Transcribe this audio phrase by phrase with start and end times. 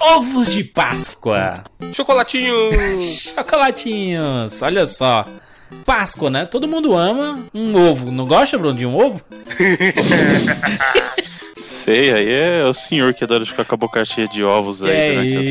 [0.00, 1.62] Ovos de Páscoa.
[1.92, 3.32] Chocolatinhos.
[3.36, 4.62] Chocolatinhos.
[4.62, 5.26] Olha só.
[5.84, 6.46] Páscoa, né?
[6.46, 8.10] Todo mundo ama um ovo.
[8.10, 9.20] Não gosta, Bruno, de um ovo?
[11.56, 14.90] Sei, aí é o senhor que adora ficar com a boca cheia de ovos aí
[14.90, 15.44] é durante as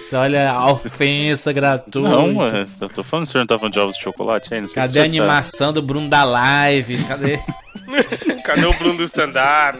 [0.00, 2.00] isso, olha a ofensa gratuita.
[2.00, 4.60] Não, mano, eu tô falando, o senhor não tá falando de ovos de chocolate aí?
[4.60, 7.02] Não sei Cadê a animação do Bruno da live?
[7.04, 7.38] Cadê?
[8.46, 9.76] Cadê o Bruno do stand-up?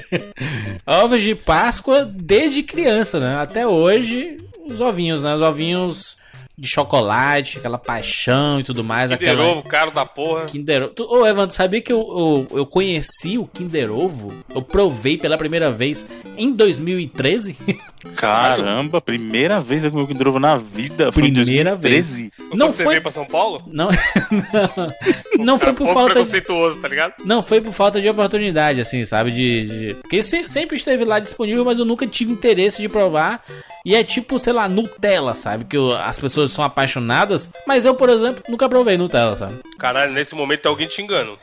[0.86, 3.36] Ovos de Páscoa desde criança, né?
[3.40, 4.36] Até hoje,
[4.66, 5.34] os ovinhos, né?
[5.34, 6.17] Os ovinhos
[6.58, 9.12] de chocolate, aquela paixão e tudo mais.
[9.12, 9.48] Kinder aquela...
[9.48, 10.46] Ovo, caro da porra.
[10.46, 11.14] Kinder Ovo.
[11.14, 14.34] Ô, Evandro, sabia que eu, eu, eu, conheci o Kinder Ovo?
[14.52, 16.04] Eu provei pela primeira vez
[16.36, 17.56] em 2013?
[18.16, 21.12] Caramba, primeira vez eu comi o Kinder Ovo na vida.
[21.12, 22.28] Primeira vez.
[22.52, 22.88] Não foi...
[22.88, 23.62] veio pra São Paulo?
[23.66, 23.90] Não,
[25.38, 27.14] não, não foi por falta preconceituoso, tá ligado?
[27.24, 29.30] Não, foi por falta de oportunidade, assim, sabe?
[29.30, 29.94] De, de...
[29.94, 33.44] Porque sempre esteve lá disponível, mas eu nunca tive interesse de provar.
[33.84, 35.64] E é tipo, sei lá, Nutella, sabe?
[35.64, 37.50] Que as pessoas são apaixonadas.
[37.66, 39.54] Mas eu, por exemplo, nunca provei Nutella, sabe?
[39.78, 41.38] Caralho, nesse momento tem alguém te engano.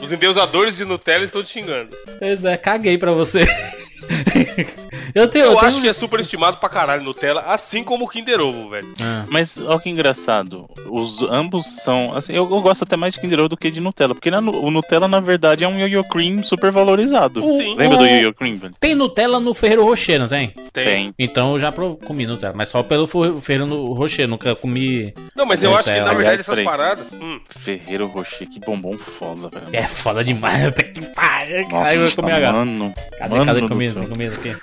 [0.00, 1.96] Os endeusadores de Nutella estão te xingando.
[2.18, 3.46] Pois é, caguei pra você.
[5.14, 5.82] Eu, tenho, eu, eu acho tenho...
[5.82, 8.86] que é super estimado pra caralho Nutella, assim como o Kinder Ovo, velho.
[9.00, 9.24] Ah.
[9.28, 10.68] Mas olha que engraçado.
[10.90, 12.12] Os ambos são.
[12.14, 14.14] Assim, eu, eu, gosto até mais de Kinder Ovo do que de Nutella.
[14.14, 17.44] Porque na, o Nutella, na verdade, é um Yo-Yo Cream super valorizado.
[17.44, 17.98] O, Lembra o...
[17.98, 18.74] do Yo-Yo Cream, velho?
[18.78, 20.52] Tem Nutella no Ferreiro Rocher, não tem?
[20.72, 21.14] Tem.
[21.18, 23.06] Então eu já comi Nutella, mas só pelo
[23.40, 25.14] Ferreiro Rocher, nunca comi.
[25.34, 27.12] Não, mas eu acho que na verdade essas paradas.
[27.12, 27.40] Hum.
[27.60, 29.66] Ferreiro Rocher, que bombom foda, velho.
[29.72, 31.66] É foda demais, até que pariu.
[31.72, 32.52] Aí eu comi agora.
[32.52, 34.56] Mano, cadê, mano cadê miedo, tengo miedo, ¿qué?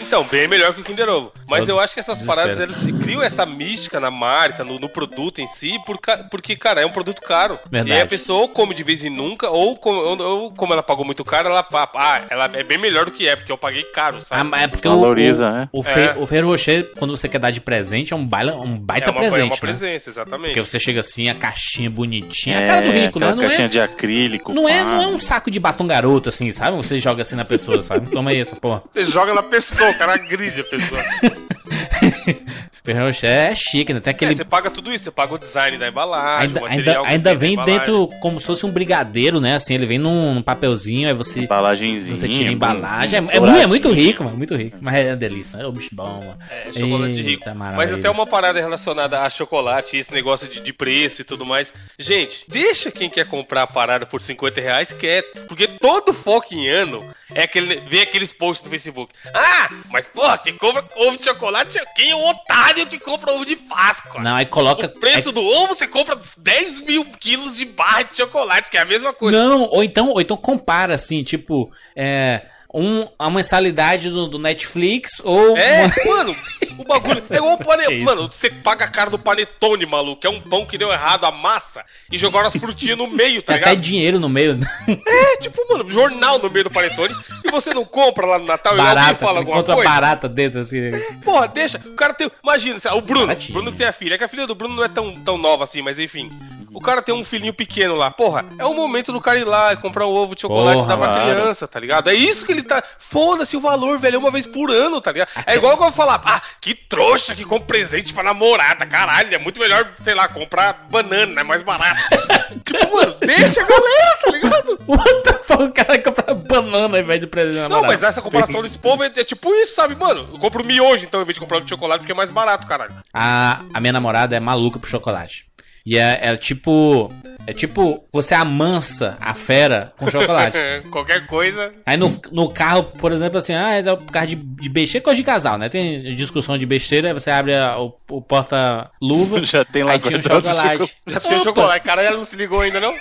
[0.00, 1.32] Então, bem melhor que o Kinder Ovo.
[1.48, 5.40] Mas eu acho que essas paradas eles criam essa mística na marca, no, no produto
[5.40, 5.98] em si, por,
[6.30, 7.58] porque, cara, é um produto caro.
[7.70, 7.90] Verdade.
[7.90, 10.82] E aí a pessoa ou come de vez em nunca, ou, ou, ou como ela
[10.82, 13.82] pagou muito caro, ela, ah, ela é bem melhor do que é, porque eu paguei
[13.84, 14.50] caro, sabe?
[14.52, 15.68] Ah, é porque Valoriza, o, né?
[15.72, 16.16] O, fe, é.
[16.18, 19.12] o Ferro Rocher, quando você quer dar de presente, é um, baila, um baita é
[19.12, 19.40] uma, presente.
[19.40, 19.78] É uma né?
[19.78, 20.46] presença, exatamente.
[20.48, 23.34] Porque você chega assim, a caixinha bonitinha, é, a cara do rico, né?
[23.34, 24.52] Não caixinha é, de acrílico.
[24.52, 26.76] Não é, não é um saco de batom garoto, assim, sabe?
[26.76, 28.10] Você joga assim na pessoa, sabe?
[28.10, 28.82] Toma aí essa porra.
[28.92, 31.02] Você joga na pessoa, o cara gride a pessoa.
[32.86, 33.98] Ferrero Rocher é chique, né?
[33.98, 34.32] Tem aquele...
[34.32, 37.56] É, você paga tudo isso, você paga o design da embalagem, ainda, ainda, ainda vem
[37.64, 39.56] dentro como se fosse um brigadeiro, né?
[39.56, 41.40] Assim, ele vem num, num papelzinho, aí você.
[41.40, 42.14] Embalagenzinho.
[42.14, 43.16] Você tira a embalagem.
[43.16, 44.36] É, é, muito, é, muito rico, mano.
[44.36, 44.78] Muito rico.
[44.80, 45.58] Mas é delícia.
[45.58, 46.38] É o bicho bom, mano.
[46.48, 47.54] É, chocolate Eita, rico.
[47.56, 51.72] Mas até uma parada relacionada a chocolate, esse negócio de, de, preço e tudo mais.
[51.98, 55.46] Gente, deixa quem quer comprar a parada por 50 reais quieto.
[55.48, 57.02] Porque todo fucking ano
[57.34, 57.76] é aquele.
[57.76, 59.12] Vem aqueles posts no Facebook.
[59.34, 63.44] Ah, mas porra, quem compra ovo de chocolate, quem é o otário que compra ovo
[63.44, 64.22] de Páscoa?
[64.22, 64.86] Não, aí coloca.
[64.86, 65.34] O preço aí...
[65.34, 69.12] do ovo, você compra 10 mil quilos de barra de chocolate, que é a mesma
[69.12, 69.36] coisa.
[69.36, 72.42] Não, ou então, ou então compara assim, tipo, é
[72.76, 75.56] um, a mensalidade do, do, Netflix ou.
[75.56, 76.14] É, uma...
[76.14, 76.36] mano,
[76.76, 77.24] o bagulho.
[77.30, 78.04] É igual o panetone.
[78.04, 80.26] mano, você paga a cara do panetone, maluco.
[80.26, 81.82] É um pão que deu errado, a massa,
[82.12, 83.72] e jogaram as frutinhas no meio, tá Tem ligado?
[83.72, 84.58] até dinheiro no meio.
[84.86, 87.14] É, tipo, mano, jornal no meio do panetone.
[87.42, 89.82] E você não compra lá no Natal barata, e alguém fala alguma coisa.
[89.82, 90.90] Barata dentro assim.
[91.24, 91.78] Porra, deixa.
[91.78, 92.30] O cara tem.
[92.42, 93.32] Imagina, o Bruno.
[93.32, 94.14] O Bruno que tem a filha.
[94.14, 96.30] É que a filha do Bruno não é tão, tão nova assim, mas enfim.
[96.76, 98.10] O cara tem um filhinho pequeno lá.
[98.10, 100.84] Porra, é o momento do cara ir lá e comprar um ovo de chocolate Porra,
[100.84, 101.22] e dar pra claro.
[101.22, 102.10] criança, tá ligado?
[102.10, 102.84] É isso que ele tá.
[102.98, 104.16] Foda-se o valor, velho.
[104.16, 105.30] É uma vez por ano, tá ligado?
[105.46, 108.84] É igual que eu vou falar, ah, que trouxa que compra presente pra namorada.
[108.84, 111.98] Caralho, é muito melhor, sei lá, comprar banana, é mais barato.
[112.62, 114.78] tipo, mano, deixa a galera, tá ligado?
[114.86, 115.62] What the fuck?
[115.62, 119.06] O cara compra banana ao invés de presente Não, mas essa comparação desse povo é,
[119.06, 120.28] é, tipo isso, sabe, mano?
[120.30, 122.92] Eu compro miojo, então, ao invés de comprar de chocolate, porque é mais barato, caralho.
[123.14, 125.46] A, a minha namorada é maluca pro chocolate.
[125.86, 127.12] E é, é tipo.
[127.48, 130.58] É tipo, você amansa a fera com chocolate.
[130.90, 131.72] Qualquer coisa.
[131.86, 135.16] Aí no, no carro, por exemplo, assim, ah, é o carro de, de besteira, coisa
[135.16, 135.68] de casal, né?
[135.68, 139.42] Tem discussão de besteira, aí você abre a, o, o porta-luva.
[139.46, 140.96] Já tem lá aí tinha o chocolate.
[141.06, 141.86] Já tinha o chocolate.
[141.86, 142.98] Cara, ela não se ligou ainda, não?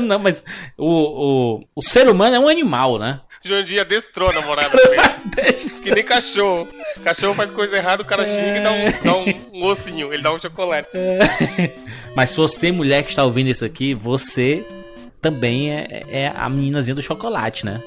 [0.00, 0.42] não, mas
[0.78, 3.20] o, o, o ser humano é um animal, né?
[3.44, 4.70] Jandir adestrou a namorada
[5.82, 6.66] Que nem cachorro.
[7.02, 10.12] Cachorro faz coisa errada, o cara xinga e dá um, dá um, um ossinho.
[10.12, 10.96] Ele dá um chocolate.
[10.96, 11.70] É.
[12.16, 14.64] Mas se você, mulher que está ouvindo isso aqui, você
[15.20, 17.80] também é, é a meninazinha do chocolate, né?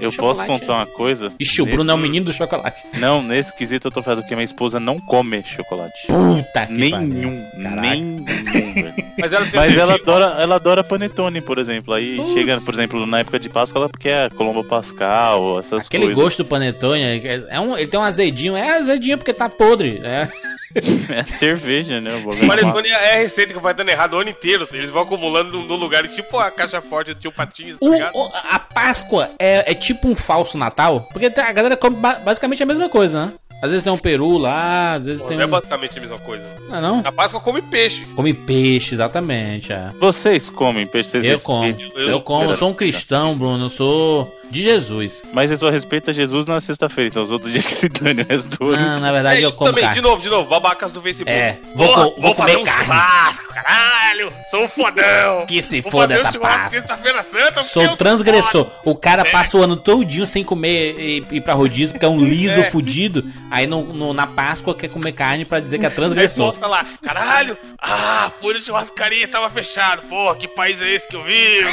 [0.00, 0.76] Eu posso contar é.
[0.76, 1.32] uma coisa?
[1.38, 2.82] Ixi, o Bruno é o menino do chocolate.
[2.94, 6.06] Não, nesse quesito eu tô falando que minha esposa não come chocolate.
[6.06, 8.94] Puta que Nenhum, nenhum, velho.
[9.18, 11.94] Mas, ela, Mas ela, adora, ela adora panetone, por exemplo.
[11.94, 12.32] Aí Putz.
[12.32, 16.22] chega, por exemplo, na época de Páscoa, ela quer Colombo Pascal, essas Aquele coisas.
[16.22, 18.56] gosto do panetone, é, é um, ele tem um azedinho.
[18.56, 20.28] É azedinho porque tá podre, é...
[20.74, 22.14] É cerveja, né?
[22.24, 24.68] O Panetone é a receita que vai dando errado o ano inteiro.
[24.72, 28.32] Eles vão acumulando no lugar, tipo a caixa forte do tio Patinhos, tá o, o,
[28.50, 31.08] a Páscoa é, é tipo um falso Natal?
[31.12, 33.32] Porque a galera come basicamente a mesma coisa, né?
[33.62, 35.36] Às vezes tem um peru lá, às vezes Pô, tem.
[35.36, 36.44] Não é basicamente a mesma coisa.
[36.68, 37.02] Não, é não?
[37.04, 38.04] A Páscoa come peixe.
[38.16, 39.72] Come peixe, exatamente.
[39.72, 39.90] É.
[40.00, 41.10] Vocês comem peixe?
[41.10, 41.64] Vocês eu como.
[41.96, 43.66] Eu, eu como, eu sou um cristão, Bruno.
[43.66, 45.24] Eu sou de Jesus.
[45.32, 48.26] Mas eu só respeito Jesus na sexta-feira, então os outros dias que se dane o
[48.26, 48.82] resto do ano.
[48.82, 49.96] Não, na verdade é eu como também, carne.
[49.96, 51.30] de novo, de novo, babacas do Facebook.
[51.30, 52.84] É, vou, Porra, vou, vou comer um carne.
[52.84, 55.46] Churrasco, caralho, sou um fodão.
[55.52, 56.82] Que se foda essa Páscoa.
[57.24, 58.66] Santa, sou transgressor.
[58.84, 59.30] O cara é.
[59.30, 62.70] passa o ano todinho sem comer e ir pra rodízio, porque é um liso é.
[62.70, 63.24] fudido.
[63.50, 66.54] Aí no, no, na Páscoa quer comer carne pra dizer que é transgressor.
[66.60, 70.02] Aí lá, caralho, ah, foi no churrascaria, tava fechado.
[70.02, 71.70] Porra, que país é esse que eu vivo?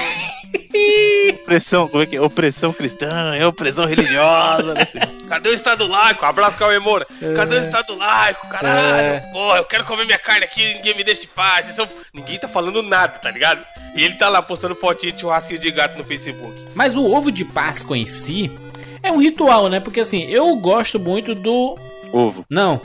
[1.50, 2.22] opressão, como é que é?
[2.22, 4.74] Opressão cristã, é opressão religiosa.
[4.74, 4.88] Né?
[5.28, 6.26] Cadê o Estado laico?
[6.26, 7.08] Abraço, Cauê Moura.
[7.36, 8.48] Cadê o Estado laico?
[8.48, 8.98] Caralho.
[8.98, 9.20] É.
[9.32, 11.68] Porra, eu quero comer minha carne aqui, ninguém me deixa em paz.
[11.76, 11.88] São...
[12.14, 13.64] Ninguém tá falando nada, tá ligado?
[13.96, 16.54] E ele tá lá postando fotinho de churrasquinho de gato no Facebook.
[16.74, 18.52] Mas o ovo de Páscoa em si
[19.02, 19.80] é um ritual, né?
[19.80, 21.78] Porque assim, eu gosto muito do.
[22.12, 22.46] Ovo.
[22.50, 22.82] Não.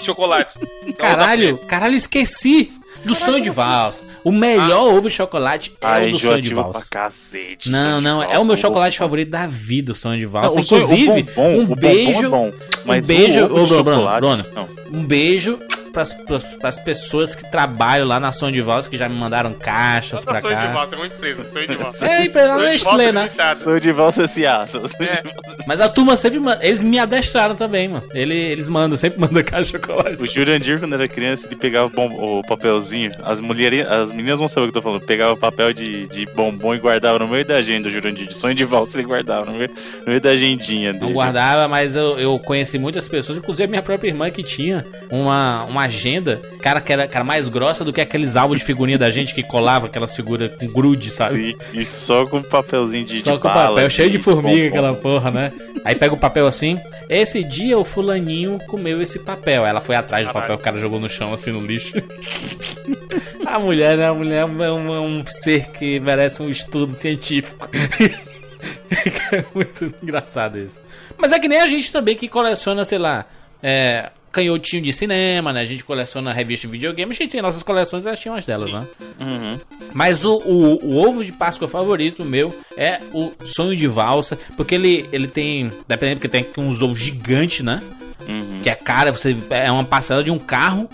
[0.00, 0.58] Chocolate.
[0.96, 2.72] Caralho, caralho, esqueci
[3.04, 4.04] do sonho de valsa.
[4.24, 4.94] O melhor ah.
[4.94, 6.86] ovo de chocolate é Ai, o do sonho de valsa.
[6.90, 10.56] Cacete, não, não, é o meu chocolate favorito da vida, o sonho de valsa.
[10.56, 12.26] Não, Inclusive, sonho, um beijo.
[12.26, 12.52] É bom,
[12.86, 14.46] um beijo, ô, Bruno, Bruno,
[14.92, 15.58] um beijo
[16.04, 20.24] para as pessoas que trabalham lá na Sonho de Valsa, que já me mandaram caixas
[20.24, 20.48] para cá.
[20.48, 22.06] Sonho de Valsa é uma empresa, Sonho de Valsa.
[22.06, 23.30] É, empresa não Nestlé, né?
[23.56, 24.66] Sonho de Valsa S.A.
[25.00, 25.22] É.
[25.66, 28.04] Mas a turma sempre manda, eles me adestraram também, mano.
[28.12, 30.16] Ele, eles mandam, sempre mandam caixa de chocolate.
[30.20, 34.68] O Jurandir, quando era criança, ele pegava o, papelzinho, as mulheres, as meninas vão saber
[34.68, 37.44] o que eu tô falando, pegava o papel de, de bombom e guardava no meio
[37.44, 40.30] da agenda, o Jurandir, de Sonho de Valsa ele guardava no meio, no meio da
[40.30, 41.06] agendinha dele.
[41.06, 44.84] Não guardava, mas eu, eu conheci muitas pessoas, inclusive a minha própria irmã que tinha
[45.10, 48.98] uma, uma agenda, cara, que era, cara mais grossa do que aqueles álbuns de figurinha
[48.98, 51.56] da gente que colava aquelas figuras com grude, sabe?
[51.72, 54.68] Sim, e só com papelzinho de Só de com bala, papel, cheio de formiga bom,
[54.68, 55.52] aquela porra, né?
[55.84, 56.78] Aí pega o papel assim.
[57.08, 59.64] Esse dia o fulaninho comeu esse papel.
[59.64, 61.94] Ela foi atrás do papel, o cara jogou no chão assim no lixo.
[63.46, 64.08] a mulher, né?
[64.08, 67.68] A mulher é um, é um ser que merece um estudo científico.
[69.32, 70.80] é muito engraçado isso.
[71.16, 73.24] Mas é que nem a gente também que coleciona, sei lá,
[73.62, 75.60] é, canhotinho de cinema, né?
[75.60, 78.70] A gente coleciona revista de videogame, a gente tem nossas coleções, elas tinham umas delas,
[78.70, 78.76] Sim.
[78.76, 78.86] né?
[79.20, 79.58] Uhum.
[79.92, 84.74] Mas o, o, o, ovo de Páscoa favorito meu é o sonho de valsa, porque
[84.74, 87.82] ele, ele tem, dependendo, porque tem uns ovos gigantes, né?
[88.28, 88.60] Uhum.
[88.62, 90.88] Que é cara, você é uma parcela de um carro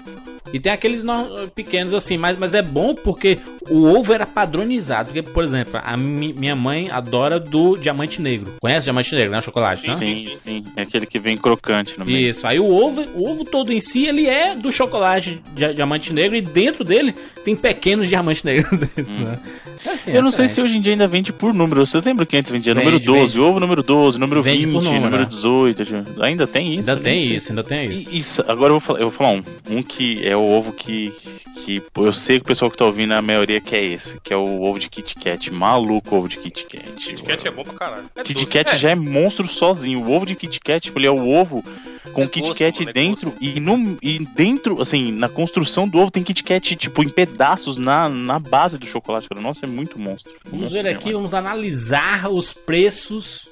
[0.52, 1.48] e tem aqueles no...
[1.54, 3.38] pequenos assim, mas, mas é bom porque
[3.70, 5.06] o ovo era padronizado.
[5.06, 6.32] Porque, por exemplo, a mi...
[6.32, 8.55] minha mãe adora do diamante negro.
[8.61, 9.40] Conhece diamante negro, né?
[9.40, 9.96] Chocolate, né?
[9.96, 10.64] Sim, sim.
[10.76, 12.31] É aquele que vem crocante no meio.
[12.31, 12.46] Isso.
[12.46, 16.37] Aí o ovo, o ovo todo em si, ele é do chocolate de diamante negro
[16.37, 17.14] e dentro dele
[17.44, 18.64] tem pequenos diamantes negros.
[19.05, 19.25] Hum.
[19.25, 19.38] né?
[19.87, 20.49] é assim, Eu não sei é.
[20.49, 21.84] se hoje em dia ainda vende por número.
[21.84, 23.40] Vocês lembram que antes vendia vende, número 12, vende.
[23.40, 25.93] ovo número 12, número vende 20, número, número 18.
[25.93, 26.05] Né?
[26.20, 26.90] Ainda tem isso?
[26.90, 28.10] Ainda tem isso, ainda tem isso.
[28.10, 28.44] E, isso.
[28.46, 29.43] Agora eu vou falar, eu vou falar um.
[29.69, 31.12] Um que é o ovo que,
[31.56, 34.36] que eu sei que o pessoal que tá ouvindo, a maioria quer esse, que é
[34.36, 35.50] o ovo de Kit Kat.
[35.50, 36.90] Maluco o ovo de Kit Kat.
[36.92, 38.04] Kit Kat é bom pra caralho.
[38.14, 38.76] É Kit Kat é.
[38.76, 40.02] já é monstro sozinho.
[40.02, 41.64] O ovo de Kit Kat, tipo, ele é o ovo
[42.12, 45.98] com é Kit Kat mano, é dentro e, no, e dentro, assim, na construção do
[45.98, 49.28] ovo tem Kit Kat, tipo, em pedaços na, na base do chocolate.
[49.34, 50.34] Nossa, é muito monstro.
[50.44, 53.48] Vamos ver aqui, vamos analisar os preços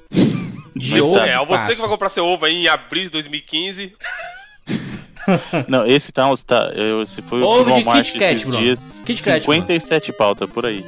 [0.75, 1.13] de Mas ovo.
[1.13, 3.93] Tá, é, você que vai comprar seu ovo aí em abril de 2015.
[5.67, 8.57] Não, esse tá, tá eu, se foi ovo o Walmart de Kit Kat, Bruno.
[8.59, 10.17] dias, Kit Kat, 57 Bruno.
[10.17, 10.85] pauta por aí.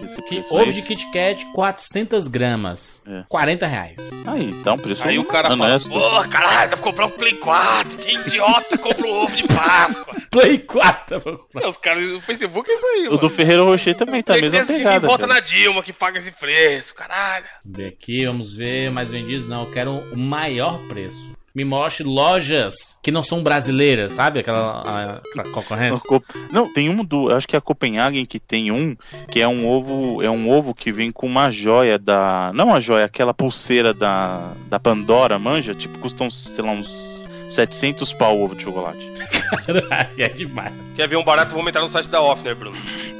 [0.49, 3.23] ovo de Kit Kat, 400 gramas, é.
[3.27, 3.99] 40 reais.
[4.25, 5.89] Aí, então, preço Aí o cara honesto.
[5.89, 9.43] fala, pô, caralho, dá pra comprar um Play 4, que idiota compra um ovo de
[9.47, 10.15] Páscoa.
[10.31, 11.69] Play 4, pra comprar.
[11.69, 13.17] os caras, o Facebook é isso aí, O mano.
[13.17, 14.99] do Ferreiro Rocher também tá mesmo mesma pegada.
[14.99, 17.45] que volta na Dilma que paga esse preço, caralho.
[17.63, 22.99] Vamos aqui, vamos ver, mais vendidos, não, eu quero o maior preço me mostre lojas
[23.01, 24.39] que não são brasileiras, sabe?
[24.39, 26.03] Aquela, aquela concorrência.
[26.51, 27.33] Não, tem um do.
[27.33, 28.95] Acho que é a Copenhagen que tem um,
[29.31, 30.21] que é um ovo.
[30.21, 32.51] É um ovo que vem com uma joia da.
[32.53, 35.73] Não a joia, aquela pulseira da, da Pandora, manja?
[35.73, 38.99] Tipo, custam, sei lá, uns 700 pau o ovo de chocolate.
[39.65, 40.73] Caralho, é demais.
[40.93, 41.51] Quer ver um barato?
[41.55, 42.77] Vamos entrar no site da Off, né, Bruno?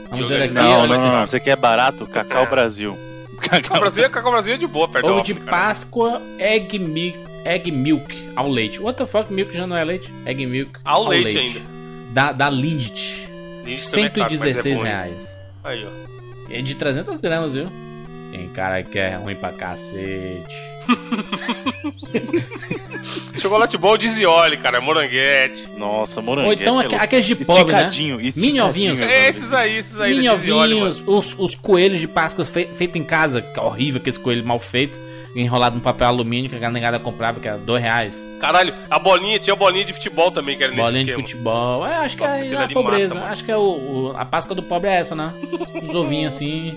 [0.10, 0.54] Vamos ver aqui.
[0.54, 2.06] Não, não, não, Você quer barato?
[2.06, 2.48] Cacau é.
[2.48, 2.98] Brasil.
[3.42, 5.16] Cacau Brasil, Cacau Brasil é de boa, perdão.
[5.16, 8.82] Ovo de Páscoa, Egg Milk Egg Milk ao leite.
[8.82, 9.32] What the fuck?
[9.32, 10.12] Milk já não é leite?
[10.26, 11.62] Egg Milk ao, ao leite, leite, ainda.
[12.12, 13.30] Da, da Lindt.
[13.66, 15.30] 116 é caro, é reais.
[15.64, 15.90] Aí, ó.
[16.50, 17.68] É de 300 gramas, viu?
[18.32, 20.56] Tem cara que é ruim pra cacete.
[23.40, 24.82] Chocolate bom de Zioli, cara.
[24.82, 25.68] Moranguete.
[25.78, 26.68] Nossa, moranguete.
[26.68, 27.90] Ou então é aqueles de pobre, né?
[28.36, 29.00] Mini ovinhos.
[29.02, 30.16] É esses aí, esses aí.
[30.16, 33.42] Mini ovinhos, os, os coelhos de Páscoa feitos feito em casa.
[33.42, 34.98] Que horrível aqueles coelhos mal feitos
[35.36, 38.24] enrolado no papel alumínio que a negada comprava, que era dois reais.
[38.40, 41.86] Caralho, a bolinha, tinha bolinha de futebol também, que era Bolinha de futebol.
[41.86, 43.16] É, acho Nossa, que é a pobreza.
[43.16, 45.34] Mata, acho que é o, o, a Páscoa do pobre é essa, né?
[45.84, 46.74] Os ovinhos assim.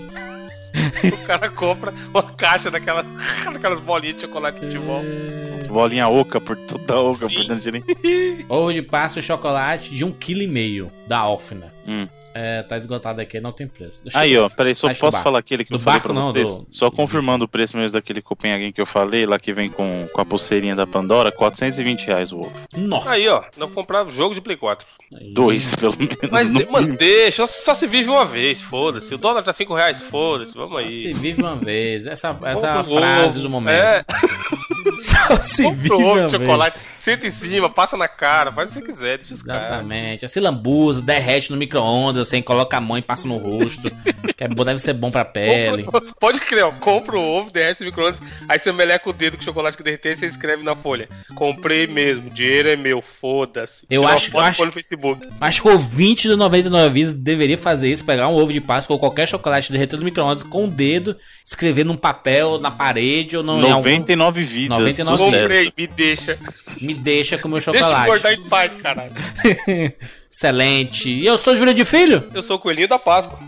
[1.13, 3.03] o cara compra uma caixa daquela,
[3.51, 5.01] daquelas bolinhas de chocolate de futebol.
[5.03, 5.67] É...
[5.67, 7.35] Bolinha oca por toda oca Sim.
[7.35, 11.71] por dentro de Ovo de pasta e chocolate de um quilo e meio da Alfina.
[11.87, 12.07] Hum.
[12.41, 14.01] É, tá esgotado aqui, não tem preço.
[14.01, 16.65] Deixa aí, ó, peraí, só posso falar aquele que do eu falei barco, não, do...
[16.69, 20.21] Só confirmando o preço mesmo daquele Copenhagen que eu falei, lá que vem com, com
[20.21, 22.53] a pulseirinha da Pandora, 420 reais o ovo.
[22.77, 23.09] Nossa!
[23.09, 24.87] Aí, ó, não comprar jogo de Play 4.
[25.19, 25.33] Aí.
[25.33, 26.17] Dois, pelo menos.
[26.31, 29.13] Mas, mano, deixa, só se vive uma vez, foda-se.
[29.13, 30.91] O dólar tá 5 reais, foda-se, vamos aí.
[30.91, 33.47] Só se vive uma vez, essa, essa é a frase ovo.
[33.47, 33.75] do momento.
[33.75, 34.05] É.
[34.97, 36.31] só se vive uma vez.
[36.31, 36.79] chocolate.
[36.97, 40.21] Senta em cima, passa na cara, faz o que você quiser, deixa os Exatamente.
[40.21, 40.27] Cara.
[40.27, 43.91] Se lambuza, derrete no micro-ondas, assim, coloca a mão e passa no rosto.
[44.35, 45.83] que é bom, deve ser bom pra pele.
[45.83, 46.71] Compra, pode crer, ó.
[46.71, 49.83] Compra o ovo, derrete no micro-ondas, aí você meleca o dedo com o chocolate que
[49.83, 51.09] derreter e você escreve na folha.
[51.35, 53.85] Comprei mesmo, dinheiro é meu, foda-se.
[53.89, 55.27] Eu acho, eu acho, no Facebook.
[55.41, 58.93] acho que o ouvinte do 99 Vidas deveria fazer isso, pegar um ovo de Páscoa
[58.93, 63.43] ou qualquer chocolate derretido no micro-ondas com o dedo, escrever num papel, na parede ou
[63.43, 63.59] no...
[63.59, 64.51] 99 algum...
[64.51, 64.77] vidas.
[64.77, 65.41] 99 vidas.
[65.41, 66.37] Comprei, me deixa.
[66.81, 67.93] Me deixa com o meu chocolate.
[67.93, 69.11] Deixa eu cortar em paz, caralho.
[70.31, 71.09] Excelente.
[71.09, 72.29] E eu sou Júlio de Filho?
[72.33, 73.39] Eu sou o Coelhinho da Páscoa.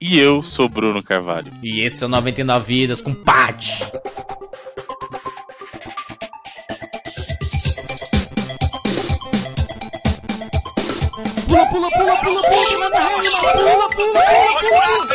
[0.00, 1.52] E eu sou Bruno Carvalho.
[1.62, 3.80] E esse é o 99 Vidas com Pat.
[11.48, 15.10] Pula, pula, pula, pula, pula, pula, pula, pula, pula, pula, pula,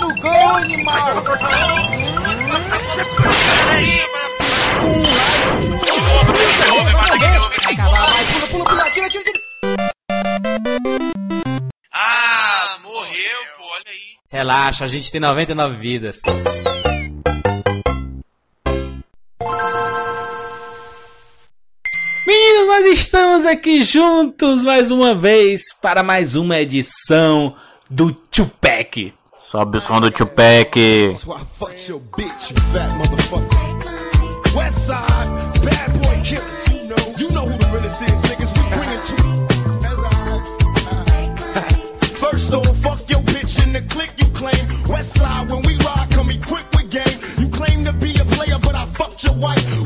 [0.00, 1.22] no gol, animal!
[11.92, 14.16] Ah, morreu, pô, olha aí.
[14.30, 16.20] Relaxa, a gente tem 99 vidas.
[22.70, 27.52] Nós estamos aqui juntos mais uma vez para mais uma edição
[27.90, 29.12] do Tupac.
[29.40, 31.10] Sobe o som do Tupac.
[31.10, 31.26] First
[42.54, 44.54] off, fuck your bitch in the click you claim.
[44.88, 47.18] West side, when we ride, come equipped with game.
[47.36, 49.79] You claim to be a player, but I fucked your wife.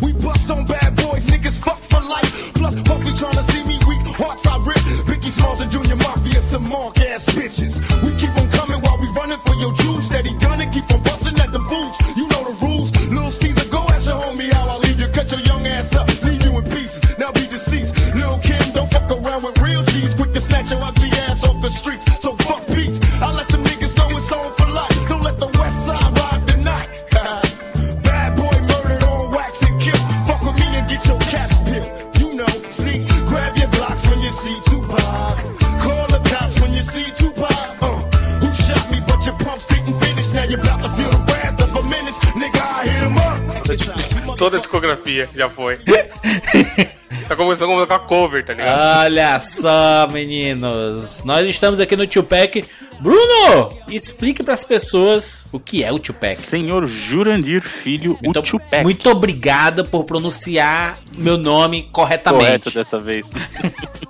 [45.05, 45.79] Toda a discografia já foi.
[47.29, 49.05] Tá começando com a cover, tá ligado?
[49.05, 51.23] Olha só, meninos.
[51.25, 52.63] Nós estamos aqui no Tupac.
[53.01, 56.37] Bruno, explique para as pessoas o que é o Tupac.
[56.37, 58.83] Senhor Jurandir Filho, muito, o Tupac.
[58.83, 62.45] Muito obrigado por pronunciar meu nome corretamente.
[62.45, 63.27] Correto dessa vez.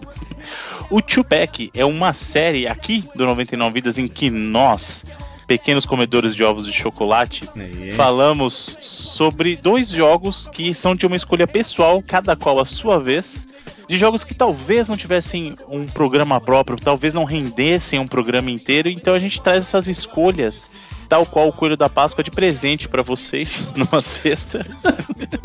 [0.90, 5.04] o Tupac é uma série aqui do 99 Vidas em que nós
[5.46, 7.92] pequenos comedores de ovos de chocolate, é.
[7.92, 13.46] falamos sobre dois jogos que são de uma escolha pessoal, cada qual a sua vez,
[13.88, 18.88] de jogos que talvez não tivessem um programa próprio, talvez não rendessem um programa inteiro,
[18.88, 20.70] então a gente traz essas escolhas
[21.08, 24.66] tal qual o coelho da Páscoa de presente para vocês numa cesta.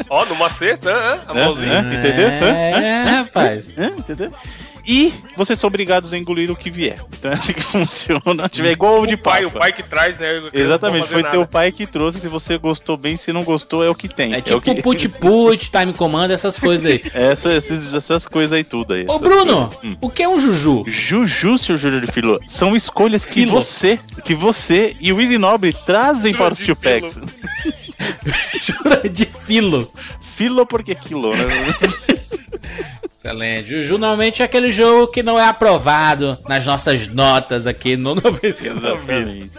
[0.09, 1.73] Ó, oh, numa cesta, é, a mãozinha.
[1.73, 2.47] É, entendeu?
[2.47, 3.77] É, rapaz.
[3.77, 4.31] entendeu?
[4.89, 6.99] E vocês são obrigados a engolir o que vier.
[7.19, 8.49] Então é assim que funciona.
[8.49, 10.41] Tiver igual ovo de pai, o pai que traz, né?
[10.51, 11.31] Exatamente, foi nada.
[11.31, 12.19] teu pai que trouxe.
[12.19, 14.33] Se você gostou bem, se não gostou, é o que tem.
[14.33, 14.81] É tipo é que...
[14.81, 17.03] put put, time command, essas coisas aí.
[17.13, 19.05] Essa, essas, essas coisas aí tudo aí.
[19.07, 19.95] Ô Bruno, hum.
[20.01, 20.83] o que é um juju?
[20.87, 23.51] Juju, senhor Júlio de Filo, são escolhas que Filo.
[23.51, 27.19] você, que você e o Easy Nobre trazem Jura para os tio Packs.
[28.61, 29.91] Jura de filo.
[30.21, 31.45] Filo porque quilo, né?
[33.19, 33.67] Excelente.
[33.67, 39.49] Juju normalmente é aquele jogo que não é aprovado nas nossas notas aqui no 99.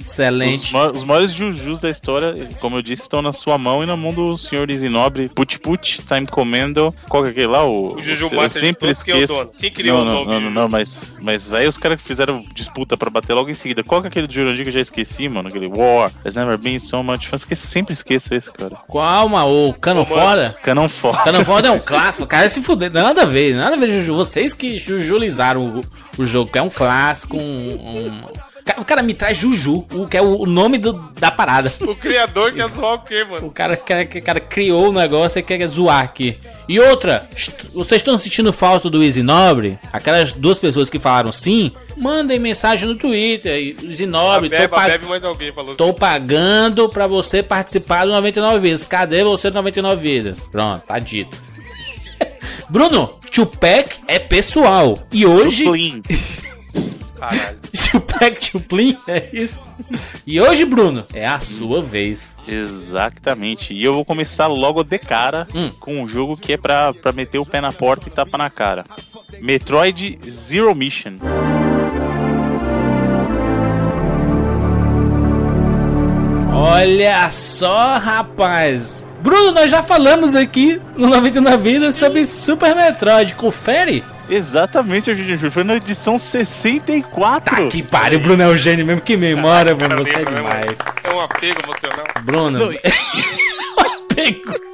[0.00, 0.74] Excelente.
[0.74, 3.96] Os, os maiores Jujus da história, como eu disse, estão na sua mão e na
[3.96, 5.28] mão do senhor Isinobre.
[5.28, 6.94] Put Put, Time Commando.
[7.08, 7.64] Qual que é aquele lá?
[7.64, 9.46] O, O Juju eu sempre é o esqueço.
[9.58, 12.44] Quem criou não, o não, nome não, não, não, mas, mas aí os caras fizeram
[12.54, 13.82] disputa pra bater logo em seguida.
[13.82, 15.48] Qual que é aquele do Jurandir que eu já esqueci, mano?
[15.48, 17.36] Aquele War, There's Never Been So Much Fun.
[17.36, 18.76] Esqueci, sempre esqueço esse, cara.
[18.90, 20.22] Calma, o Cano Comando.
[20.26, 20.56] Fora?
[20.62, 21.18] Canão foda.
[21.24, 22.26] Cano Fora é um clássico.
[22.26, 22.90] Cara, se fuder.
[22.92, 24.14] Nada a ver, nada a ver, Juju.
[24.16, 27.42] Vocês que jujulizaram o, o jogo, que é um clássico, um.
[27.42, 31.72] um- O cara me traz Juju, o que é o nome do- da parada.
[31.80, 33.46] O criador quer zoar o quê, mano?
[33.46, 36.38] O cara, cara, que- cara criou o negócio e quer zoar aqui.
[36.68, 39.78] E outra, est- vocês estão sentindo falta do Easy Nobre?
[39.92, 43.52] Aquelas duas pessoas que falaram sim, mandem mensagem no Twitter.
[43.82, 48.84] Easy Nobre, tô, Bebe, mais alguém falou tô pagando pra você participar do 99 Vidas.
[48.84, 50.38] Cadê você do 99 Vidas?
[50.50, 51.36] Pronto, tá dito.
[52.68, 54.98] Bruno, Tupac é pessoal.
[55.12, 55.64] E hoje.
[57.20, 57.58] Caralho.
[57.90, 59.60] Tupac Chuplin, é isso.
[60.26, 62.36] E hoje, Bruno, é a sua vez.
[62.48, 63.74] Exatamente.
[63.74, 65.70] E eu vou começar logo de cara Hum.
[65.78, 68.48] com um jogo que é pra, pra meter o pé na porta e tapa na
[68.48, 68.84] cara.
[69.40, 71.16] Metroid Zero Mission.
[76.52, 79.06] Olha só, rapaz.
[79.22, 83.34] Bruno, nós já falamos aqui no 99 Vidas sobre Super Metroid.
[83.34, 84.04] Confere.
[84.30, 85.52] Exatamente, Eugênio Júnior.
[85.52, 87.56] Foi na edição 64.
[87.56, 89.00] Tá que pariu, Bruno é o gênio mesmo.
[89.00, 89.96] Que memória, Bruno.
[89.98, 90.78] Você é demais.
[91.04, 92.06] É um apego emocional.
[92.22, 92.58] Bruno.
[92.58, 92.70] Não,
[94.10, 94.70] Apego.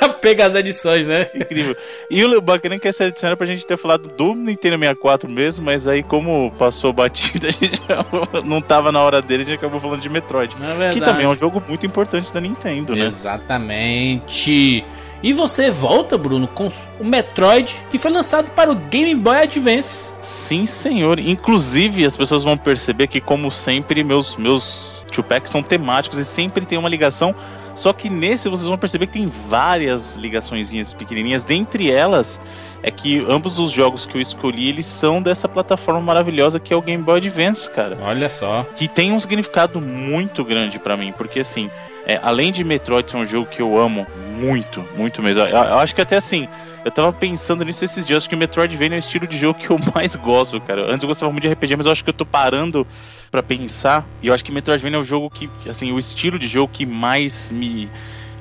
[0.00, 1.28] Apego às edições, né?
[1.34, 1.76] Incrível.
[2.10, 5.28] E o bacana é que essa edição era pra gente ter falado do Nintendo 64
[5.28, 8.04] mesmo, mas aí como passou batida, a gente já
[8.44, 10.54] não tava na hora dele, a gente acabou falando de Metroid.
[10.80, 10.90] É.
[10.90, 13.06] Que também é um jogo muito importante da Nintendo, né?
[13.06, 14.84] Exatamente.
[15.24, 16.68] E você volta, Bruno, com
[17.00, 20.12] o Metroid que foi lançado para o Game Boy Advance.
[20.20, 21.18] Sim, senhor.
[21.18, 26.66] Inclusive, as pessoas vão perceber que, como sempre, meus, meus Tupacs são temáticos e sempre
[26.66, 27.34] tem uma ligação.
[27.72, 31.42] Só que nesse vocês vão perceber que tem várias ligaçõezinhas pequenininhas.
[31.42, 32.38] Dentre elas,
[32.82, 36.76] é que ambos os jogos que eu escolhi, eles são dessa plataforma maravilhosa que é
[36.76, 37.96] o Game Boy Advance, cara.
[38.02, 38.66] Olha só.
[38.76, 41.70] que tem um significado muito grande pra mim, porque assim,
[42.06, 44.06] é, além de Metroid ser um jogo que eu amo
[44.38, 46.46] muito, muito mesmo, eu, eu acho que até assim,
[46.84, 49.70] eu tava pensando nisso esses dias, acho que Metroidvania é o estilo de jogo que
[49.70, 50.84] eu mais gosto, cara.
[50.84, 52.86] Antes eu gostava muito de RPG, mas eu acho que eu tô parando
[53.30, 56.46] pra pensar, e eu acho que Metroidvania é o jogo que, assim, o estilo de
[56.46, 57.90] jogo que mais me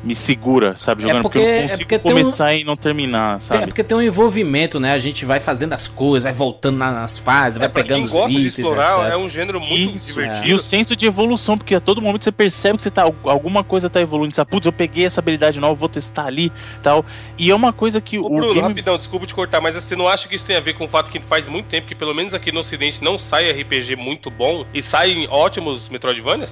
[0.03, 2.63] me segura, sabe, jogando, porque, porque- eu é não consigo porque tem um- começar e
[2.65, 3.63] não terminar, Tem- sabe?
[3.63, 4.91] é porque tem um envolvimento, né?
[4.91, 7.99] A gente vai fazendo as coisas, vai voltando na- nas fases, vai É, pra pegando
[7.99, 9.13] quem os gosta de itens, explorar, etc.
[9.13, 10.47] é um gênero muito Isso, divertido.
[10.47, 13.63] E o senso de evolução, porque a todo momento você percebe que você tá, alguma
[13.63, 14.33] coisa tá evoluindo.
[14.33, 17.05] Você, sabe, putz, eu peguei essa habilidade nova, vou testar ali tal.
[17.37, 18.67] E é uma coisa que Ô, o Bruno, game...
[18.67, 20.87] rapidão, desculpa te cortar, mas você não acha que isso tem a ver com o
[20.89, 24.29] fato que faz muito tempo que, pelo menos aqui no Ocidente, não sai RPG muito
[24.29, 26.51] bom e saem ótimos Metroidvanias?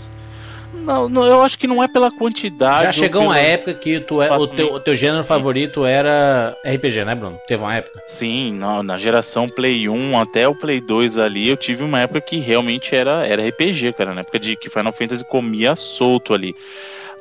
[0.74, 2.82] Não, não, eu acho que não é pela quantidade.
[2.82, 6.56] Já ou chegou uma época que tu é, o, teu, o teu gênero favorito era
[6.66, 7.40] RPG, né, Bruno?
[7.48, 8.02] Teve uma época.
[8.06, 12.22] Sim, não, na geração Play 1 até o Play 2 ali, eu tive uma época
[12.22, 16.56] que realmente era, era RPG, cara, na época de que Final Fantasy comia solto ali.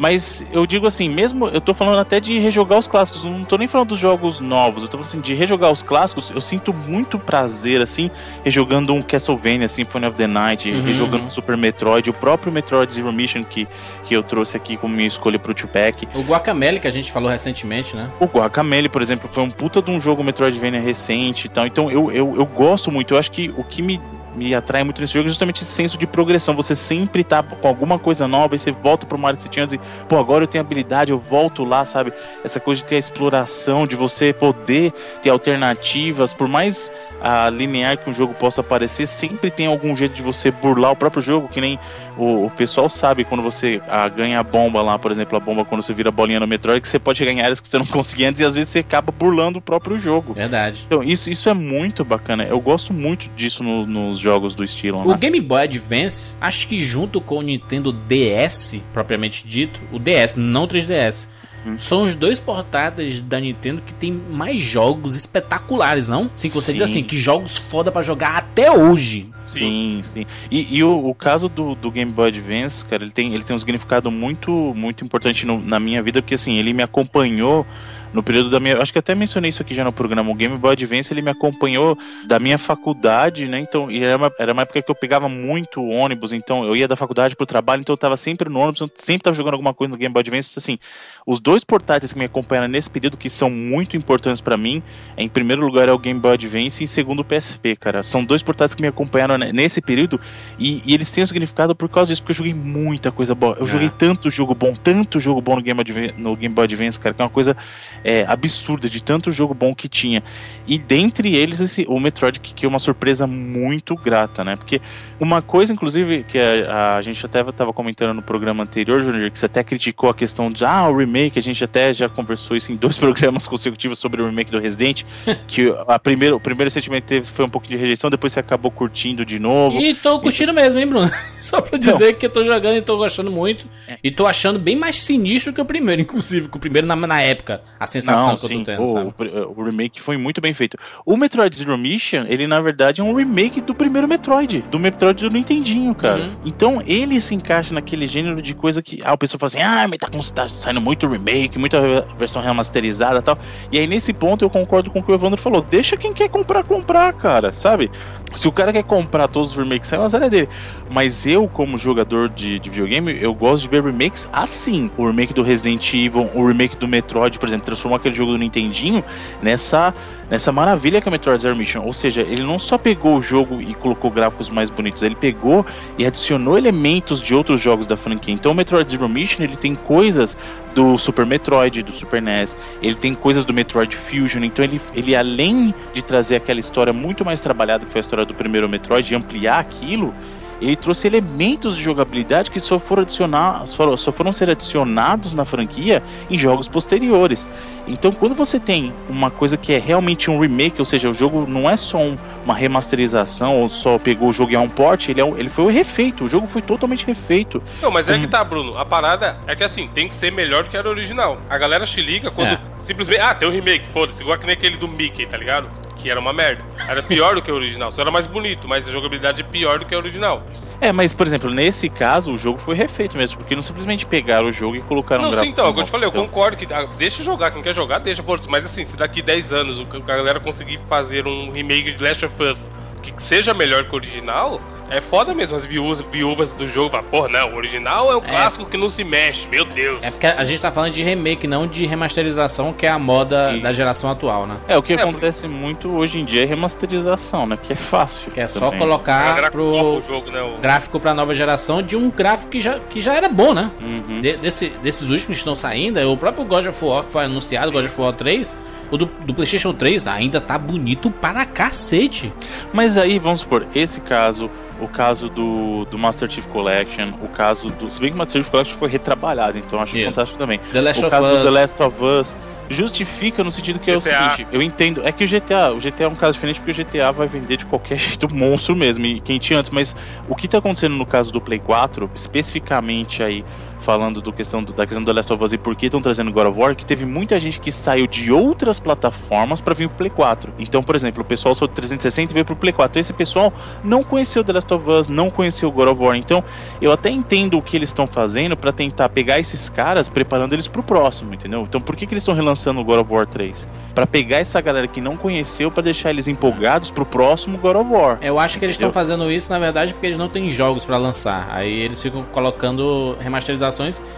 [0.00, 3.58] Mas eu digo assim, mesmo eu tô falando até de rejogar os clássicos, não tô
[3.58, 6.72] nem falando dos jogos novos, eu tô falando assim, de rejogar os clássicos, eu sinto
[6.72, 8.10] muito prazer, assim,
[8.42, 12.94] rejogando um Castlevania, Symphony of the Night, Uhum, rejogando um Super Metroid, o próprio Metroid
[12.94, 13.68] Zero Mission que,
[14.06, 16.08] que eu trouxe aqui como minha escolha pro Tupac.
[16.14, 18.10] O Guacamele que a gente falou recentemente, né?
[18.18, 21.66] O Guacamele, por exemplo, foi um puta de um jogo Metroidvania recente e tal.
[21.66, 23.12] Então eu, eu, eu gosto muito.
[23.12, 24.00] Eu acho que o que me,
[24.40, 26.56] me atrai muito nesse jogo é justamente esse senso de progressão.
[26.56, 29.64] Você sempre tá com alguma coisa nova e você volta pro Mario que você tinha
[29.64, 32.10] antes e, pô, agora eu tenho habilidade, eu volto lá, sabe?
[32.42, 37.98] Essa coisa de ter a exploração, de você poder ter alternativas, por mais ah, linear
[37.98, 41.46] que um jogo possa parecer, sempre tem algum jeito de você burlar o próprio jogo,
[41.46, 41.78] que nem
[42.16, 45.64] o, o pessoal sabe quando você ah, ganha a bomba lá, por exemplo, a bomba
[45.64, 48.28] quando você vira bolinha no Metroid, que você pode em áreas que você não conseguia
[48.28, 50.34] antes e às vezes você acaba burlando o próprio jogo.
[50.34, 50.82] Verdade.
[50.86, 52.44] Então, isso, isso é muito bacana.
[52.44, 54.98] Eu gosto muito disso no- nos jogos do estilo.
[54.98, 55.16] O Né?
[55.18, 60.64] Game Boy Advance, acho que junto com o Nintendo DS, propriamente dito, o DS, não
[60.64, 61.28] o 3DS,
[61.66, 61.76] Hum.
[61.78, 66.30] são os dois portáteis da Nintendo que tem mais jogos espetaculares, não?
[66.36, 66.84] Sim, que você diz Sim.
[66.84, 69.28] assim, que jogos foda pra jogar até hoje.
[69.44, 70.24] Sim, sim.
[70.50, 73.54] E, e o, o caso do, do Game Boy Advance, cara, ele tem, ele tem
[73.54, 77.66] um significado muito, muito importante no- na minha vida, porque assim, ele me acompanhou
[78.12, 78.78] no período da minha.
[78.80, 80.30] Acho que até mencionei isso aqui já no programa.
[80.30, 81.96] O Game Boy Advance ele me acompanhou
[82.26, 83.58] da minha faculdade, né?
[83.60, 86.88] Então, e era uma, era uma época que eu pegava muito ônibus, então eu ia
[86.88, 89.74] da faculdade pro trabalho, então eu tava sempre no ônibus, eu sempre tava jogando alguma
[89.74, 90.58] coisa no Game Boy Advance.
[90.58, 90.78] Assim,
[91.26, 94.82] os dois portáteis que me acompanharam nesse período, que são muito importantes para mim,
[95.16, 98.02] em primeiro lugar é o Game Boy Advance e em segundo o PSP, cara.
[98.02, 100.20] São dois portáteis que me acompanharam nesse período
[100.58, 103.56] e, e eles têm um significado por causa disso, porque eu joguei muita coisa boa.
[103.58, 103.68] Eu é.
[103.68, 107.14] joguei tanto jogo bom, tanto jogo bom no Game, Advance, no Game Boy Advance, cara,
[107.14, 107.56] que é uma coisa
[108.04, 110.22] é, absurda de tanto jogo bom que tinha.
[110.66, 114.56] E dentre eles, esse, o Metroid, que, é uma surpresa muito grata, né?
[114.56, 114.80] Porque
[115.18, 119.38] uma coisa, inclusive, que a, a gente até estava comentando no programa anterior, Junior, que
[119.38, 122.72] você até criticou a questão de ah, o remake, a gente até já conversou isso
[122.72, 125.02] em dois programas consecutivos sobre o remake do Resident,
[125.46, 128.70] que a primeiro, o primeiro sentimento teve foi um pouco de rejeição, depois você acabou
[128.70, 129.78] curtindo de novo.
[129.78, 130.54] E tô curtindo e...
[130.54, 131.10] mesmo, hein, Bruno?
[131.40, 132.14] Só pra dizer Não.
[132.14, 133.66] que eu tô jogando e tô gostando muito.
[133.88, 133.98] É.
[134.02, 137.20] E tô achando bem mais sinistro que o primeiro, inclusive, que o primeiro na, na
[137.20, 138.52] época, a sensação Não, que sim.
[138.52, 140.76] eu tô tendo, o, o, remake foi muito bem feito.
[141.04, 145.22] O Metroid Zero Mission, ele na verdade é um remake do primeiro Metroid, do Metroid
[145.22, 146.22] do Nintendinho, cara.
[146.22, 146.36] Uhum.
[146.44, 149.86] Então ele se encaixa naquele gênero de coisa que ah, o pessoal fala assim: ah,
[149.88, 151.80] mas tá, tá saindo muito remake, muita
[152.18, 153.38] versão remasterizada e tal.
[153.72, 156.28] E aí nesse ponto eu concordo com o que o Evandro falou: deixa quem quer
[156.28, 157.90] comprar, comprar, cara, sabe?
[158.34, 160.48] Se o cara quer comprar todos os remakes, é uma área dele.
[160.88, 164.90] Mas eu, como jogador de, de, videogame, eu gosto de ver remakes assim.
[164.96, 168.38] O remake do Resident Evil, o remake do Metroid, por exemplo, transformou aquele jogo do
[168.38, 169.02] Nintendinho
[169.42, 169.94] nessa,
[170.28, 171.82] nessa maravilha que é Metroid Zero Mission.
[171.82, 175.64] Ou seja, ele não só pegou o jogo e colocou gráficos mais bonitos, ele pegou
[175.98, 178.34] e adicionou elementos de outros jogos da franquia.
[178.34, 180.36] Então o Metroid Zero Mission ele tem coisas
[180.74, 185.16] do Super Metroid, do Super NES, ele tem coisas do Metroid Fusion, então ele, ele
[185.16, 189.12] além de trazer aquela história muito mais trabalhada que foi a história do primeiro Metroid
[189.12, 190.14] e ampliar aquilo,
[190.60, 196.02] ele trouxe elementos de jogabilidade que só foram, adicionar, só foram ser adicionados na franquia
[196.28, 197.46] em jogos posteriores.
[197.86, 201.46] Então, quando você tem uma coisa que é realmente um remake, ou seja, o jogo
[201.46, 205.08] não é só um, uma remasterização ou só pegou o jogo e é um port,
[205.08, 207.62] ele, é um, ele foi refeito, o jogo foi totalmente refeito.
[207.82, 208.76] Não, mas é que tá, Bruno.
[208.78, 211.40] A parada é que assim, tem que ser melhor do que era o original.
[211.48, 212.60] A galera se liga quando é.
[212.78, 213.20] simplesmente.
[213.20, 215.68] Ah, tem um remake, foda-se, igual que nem aquele do Mickey, tá ligado?
[216.00, 216.62] Que era uma merda.
[216.88, 217.92] Era pior do que o original.
[217.92, 220.42] Só era mais bonito, mas a jogabilidade é pior do que o original.
[220.80, 224.48] É, mas por exemplo, nesse caso o jogo foi refeito mesmo, porque não simplesmente pegaram
[224.48, 226.24] o jogo e colocaram não, um Não, sim, então, é eu te falei, eu então.
[226.26, 229.80] concordo que ah, deixa jogar, quem quer jogar, deixa, mas assim, se daqui 10 anos
[229.80, 232.58] a galera conseguir fazer um remake de Last of Us
[233.00, 234.60] que seja melhor que o original,
[234.90, 236.90] é foda mesmo as viúvas, viúvas do jogo.
[236.90, 238.28] Falam, porra, não, o original é o é.
[238.28, 240.00] clássico que não se mexe, meu Deus.
[240.02, 243.52] É porque a gente tá falando de remake, não de remasterização, que é a moda
[243.52, 243.62] Isso.
[243.62, 244.56] da geração atual, né?
[244.66, 245.56] É, o que é, acontece porque...
[245.56, 247.56] muito hoje em dia é remasterização, né?
[247.56, 248.32] Que é fácil.
[248.32, 248.70] Que é também.
[248.70, 250.42] só colocar pro jogo, né?
[250.42, 250.58] o...
[250.58, 253.70] gráfico pra nova geração de um gráfico que já, que já era bom, né?
[253.80, 254.20] Uhum.
[254.20, 257.70] De, desse, desses últimos que estão saindo, o próprio God of War que foi anunciado,
[257.70, 258.56] God of War 3
[258.90, 262.32] o do, do, PlayStation 3 ainda tá bonito para cacete.
[262.72, 264.50] Mas aí, vamos supor, esse caso,
[264.80, 267.90] o caso do, do Master Chief Collection, o caso do.
[267.90, 270.06] Se bem que o Master Chief Collection foi retrabalhado, então acho Isso.
[270.06, 270.58] fantástico também.
[270.72, 271.38] The Last o of caso Us.
[271.38, 272.36] do The Last of Us
[272.70, 273.94] justifica no sentido que GTA.
[273.94, 276.60] é o seguinte, eu entendo, é que o GTA, o GTA é um caso diferente
[276.60, 279.94] porque o GTA vai vender de qualquer jeito monstro mesmo, e quem tinha antes, mas
[280.28, 283.44] o que tá acontecendo no caso do Play 4, especificamente aí
[283.80, 286.32] falando do questão do, da questão do Last of Us e por que estão trazendo
[286.32, 289.98] God of War, que teve muita gente que saiu de outras plataformas para vir pro
[289.98, 290.52] Play 4.
[290.58, 292.90] Então, por exemplo, o pessoal só de 360 veio pro Play 4.
[292.92, 296.16] Então, esse pessoal não conheceu The Last of Us, não conheceu God of War.
[296.16, 296.44] Então,
[296.80, 300.68] eu até entendo o que eles estão fazendo para tentar pegar esses caras, preparando eles
[300.68, 301.62] pro próximo, entendeu?
[301.62, 303.66] Então, por que, que eles estão relançando o God of War 3?
[303.94, 307.90] Para pegar essa galera que não conheceu, para deixar eles empolgados pro próximo God of
[307.90, 308.18] War.
[308.20, 310.96] Eu acho que eles estão fazendo isso, na verdade, porque eles não têm jogos para
[310.96, 311.48] lançar.
[311.50, 313.69] Aí eles ficam colocando remasterização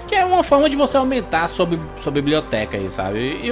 [0.09, 3.19] que é uma forma de você aumentar a sua, sua biblioteca aí, sabe?
[3.19, 3.49] E,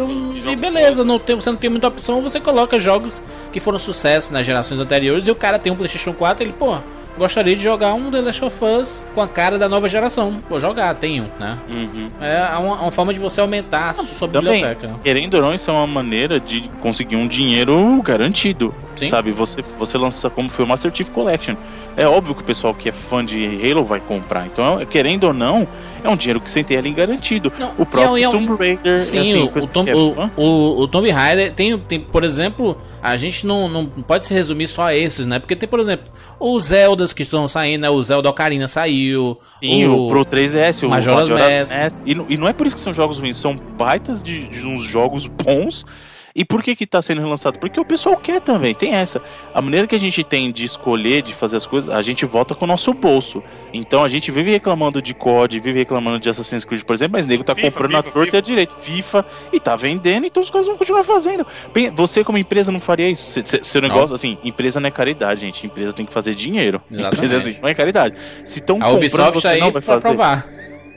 [0.50, 4.32] e beleza, não tem, você não tem muita opção, você coloca jogos que foram sucesso
[4.32, 6.78] nas gerações anteriores e o cara tem um PlayStation 4, ele, pô,
[7.18, 10.42] gostaria de jogar um The Last of Us com a cara da nova geração.
[10.48, 11.58] Vou jogar, tenho, né?
[11.68, 12.10] Uhum.
[12.20, 14.94] É uma, uma, forma de você aumentar a sua Também, biblioteca.
[15.02, 18.74] Querendo ou não, isso é uma maneira de conseguir um dinheiro garantido.
[19.00, 19.08] Sim.
[19.08, 19.32] Sabe?
[19.32, 21.56] Você, você lança como foi o Master Chief Collection.
[21.96, 24.46] É óbvio que o pessoal que é fã de Halo vai comprar.
[24.46, 25.66] Então, querendo ou não,
[26.04, 27.52] é um dinheiro que você tem ali garantido.
[27.58, 29.00] Não, o próprio é, é Tomb Raider.
[29.00, 32.76] Sim, assim, o, o, Tom, é o, o, o, Tomb Raider tem, tem, por exemplo,
[33.02, 35.38] a gente não, não pode se resumir só a esses, né?
[35.38, 37.90] Porque tem, por exemplo, os Zeldas que estão saindo, né?
[37.90, 39.34] O Zelda Ocarina saiu.
[39.34, 41.74] Sim, o, o Pro 3S, o Majora's Mask.
[41.74, 42.02] Mask.
[42.06, 44.82] E, e não é por isso que são jogos ruins, são baitas de, de uns
[44.82, 45.84] jogos bons
[46.34, 47.58] E por que que tá sendo relançado?
[47.58, 49.20] Porque o pessoal quer também, tem essa.
[49.52, 52.54] A maneira que a gente tem de escolher, de fazer as coisas, a gente volta
[52.54, 53.42] com o nosso bolso.
[53.72, 57.26] Então a gente vive reclamando de COD, vive reclamando de Assassin's Creed, por exemplo, mas
[57.26, 60.42] nego tá FIFA, comprando FIFA, a torta e a direito, FIFA, e tá vendendo, então
[60.42, 61.46] os caras vão continuar fazendo.
[61.94, 63.40] Você como empresa não faria isso.
[63.62, 64.14] Seu negócio, não.
[64.14, 65.66] assim, empresa não é caridade, gente.
[65.66, 66.80] Empresa tem que fazer dinheiro.
[66.90, 67.14] Exatamente.
[67.16, 68.16] Empresa assim, não é caridade.
[68.44, 70.08] Se estão comprando, Ubisoft você não vai fazer.
[70.08, 70.46] Provar.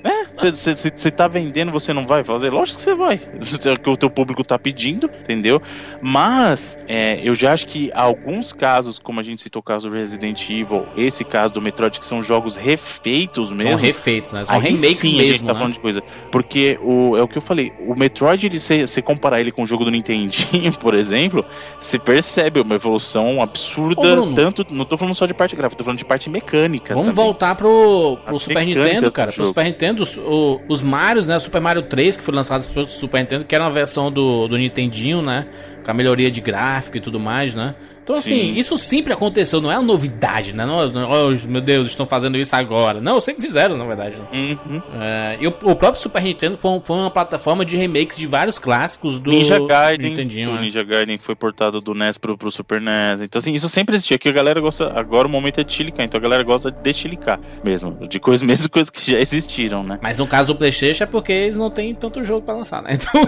[0.03, 2.49] É, você tá vendendo, você não vai fazer?
[2.49, 3.21] Lógico que você vai.
[3.63, 5.61] É que o teu público tá pedindo, entendeu?
[6.01, 9.95] Mas é, eu já acho que alguns casos, como a gente citou o caso do
[9.95, 13.77] Resident Evil, esse caso do Metroid, que são jogos refeitos mesmo.
[13.77, 14.43] São refeitos, né?
[14.43, 15.59] São remakes sim, mesmo, a gente tá né?
[15.59, 16.03] falando de coisa.
[16.31, 19.63] Porque o, é o que eu falei, o Metroid, ele, se você comparar ele com
[19.63, 21.45] o jogo do Nintendinho, por exemplo,
[21.79, 25.83] você percebe uma evolução absurda, Ô, tanto, não tô falando só de parte gráfica, tô
[25.83, 26.93] falando de parte mecânica.
[26.93, 27.23] Vamos também.
[27.23, 31.37] voltar pro, pro Super Nintendo, cara, pro Super Nintendo Nintendo, os, o, os Marios, né?
[31.39, 34.57] Super Mario 3, que foi lançado pro Super Nintendo, que era uma versão do, do
[34.57, 35.45] Nintendinho, né?
[35.83, 37.75] Com a melhoria de gráfico e tudo mais, né?
[38.03, 38.59] Então, assim, Sim.
[38.59, 40.65] isso sempre aconteceu, não é uma novidade, né?
[40.65, 42.99] Não, oh, meu Deus, estão fazendo isso agora.
[42.99, 44.17] Não, sempre fizeram, na verdade.
[44.17, 44.27] Né?
[44.33, 44.81] Uhum.
[45.01, 48.59] É, e o, o, próprio Super Nintendo foi, foi, uma plataforma de remakes de vários
[48.59, 50.09] clássicos do Ninja Gaiden.
[50.09, 50.61] Nintendinho, o né?
[50.61, 53.21] Ninja Gaiden foi portado do NES pro, pro Super NES.
[53.21, 54.19] Então, assim, isso sempre existia.
[54.19, 54.91] Que a galera gosta.
[54.93, 58.05] Agora o momento é de chilicar, então a galera gosta de chilicar mesmo.
[58.07, 59.97] De coisas, mesmo coisas que já existiram, né?
[60.01, 62.97] Mas no caso do PlayStation é porque eles não têm tanto jogo pra lançar, né?
[63.03, 63.21] Então,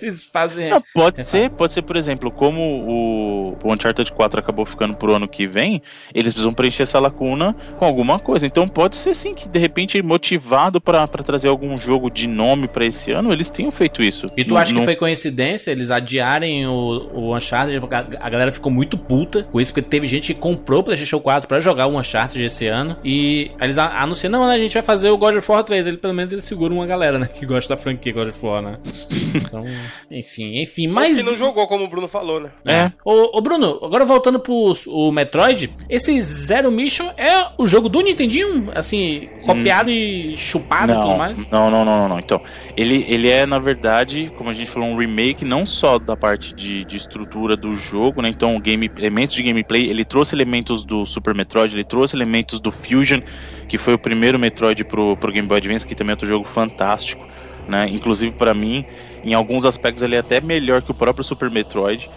[0.00, 0.70] eles fazem.
[0.70, 5.14] Não, pode ser, pode ser, por exemplo, como o, o Uncharted 4 acabou ficando pro
[5.14, 5.82] ano que vem,
[6.14, 8.46] eles precisam preencher essa lacuna com alguma coisa.
[8.46, 12.84] Então pode ser sim que de repente motivado para trazer algum jogo de nome para
[12.84, 14.26] esse ano, eles tenham feito isso.
[14.36, 14.80] E tu no, acha no...
[14.80, 17.78] que foi coincidência eles adiarem o, o Uncharted?
[17.90, 21.20] A, a galera ficou muito puta com isso, porque teve gente que comprou o PlayStation
[21.20, 24.82] 4 para jogar o Uncharted esse ano e eles anunciam, não, né, a gente vai
[24.82, 25.86] fazer o God of War 3.
[25.86, 28.62] Ele, pelo menos ele segura uma galera, né, que gosta da franquia God of War,
[28.62, 28.78] né?
[29.36, 29.64] Então,
[30.10, 31.16] enfim, enfim, mas...
[31.16, 32.50] Porque não jogou, como o Bruno falou, né?
[32.64, 32.92] É.
[33.04, 38.00] Ô, ô Bruno, agora voltando pro o Metroid, esse Zero Mission é o jogo do
[38.00, 39.92] Nintendinho, assim, copiado hum.
[39.92, 41.38] e chupado não, e tudo mais?
[41.50, 42.40] Não, não, não, não, Então,
[42.76, 46.54] ele, ele é, na verdade, como a gente falou, um remake não só da parte
[46.54, 48.28] de, de estrutura do jogo, né?
[48.28, 52.72] Então, game, elementos de gameplay, ele trouxe elementos do Super Metroid, ele trouxe elementos do
[52.72, 53.20] Fusion,
[53.68, 56.44] que foi o primeiro Metroid pro, pro Game Boy Advance, que também é outro jogo
[56.44, 57.24] fantástico.
[57.68, 57.88] Né?
[57.90, 58.84] Inclusive para mim,
[59.26, 62.08] em alguns aspectos ele é até melhor que o próprio Super Metroid.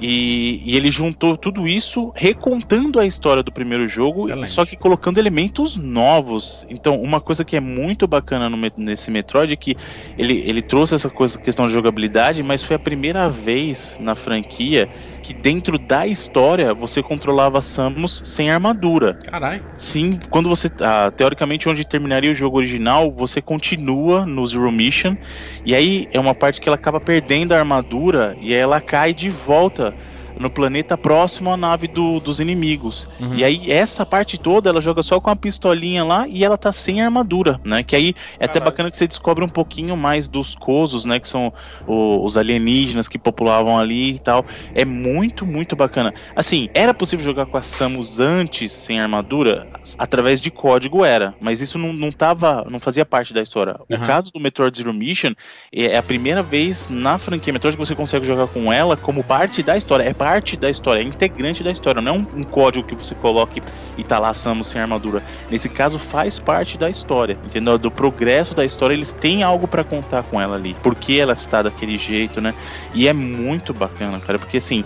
[0.00, 4.48] E, e, ele juntou tudo isso recontando a história do primeiro jogo, Excelente.
[4.48, 6.64] só que colocando elementos novos.
[6.70, 9.76] Então, uma coisa que é muito bacana no, nesse Metroid é que
[10.16, 14.88] ele, ele trouxe essa coisa, questão de jogabilidade, mas foi a primeira vez na franquia
[15.22, 19.14] que dentro da história você controlava Samus sem armadura.
[19.14, 19.62] Caralho.
[19.76, 20.70] Sim, quando você.
[20.80, 25.16] Ah, teoricamente, onde terminaria o jogo original, você continua no Zero Mission.
[25.64, 29.12] E aí é uma parte que ela acaba perdendo a armadura e aí ela cai
[29.14, 29.94] de volta
[30.40, 33.06] no planeta próximo à nave do, dos inimigos.
[33.20, 33.34] Uhum.
[33.34, 36.72] E aí, essa parte toda, ela joga só com a pistolinha lá e ela tá
[36.72, 37.82] sem armadura, né?
[37.82, 41.20] Que aí é até bacana que você descobre um pouquinho mais dos Cosos, né?
[41.20, 41.52] Que são
[41.86, 44.46] o, os alienígenas que populavam ali e tal.
[44.74, 46.14] É muito, muito bacana.
[46.34, 49.68] Assim, era possível jogar com a Samus antes sem armadura?
[49.98, 53.76] Através de código era, mas isso não, não tava, não fazia parte da história.
[53.90, 54.02] Uhum.
[54.02, 55.32] O caso do Metroid Zero Mission
[55.70, 59.62] é a primeira vez na franquia Metroid que você consegue jogar com ela como parte
[59.62, 60.04] da história.
[60.04, 63.14] É parte da história, é integrante da história, não é um, um código que você
[63.14, 63.62] coloque
[63.96, 65.22] e tá lá Samus sem armadura.
[65.50, 67.78] Nesse caso, faz parte da história, entendeu?
[67.78, 70.74] Do progresso da história, eles têm algo para contar com ela ali.
[70.82, 72.54] Por que ela está daquele jeito, né?
[72.94, 74.84] E é muito bacana, cara, porque assim.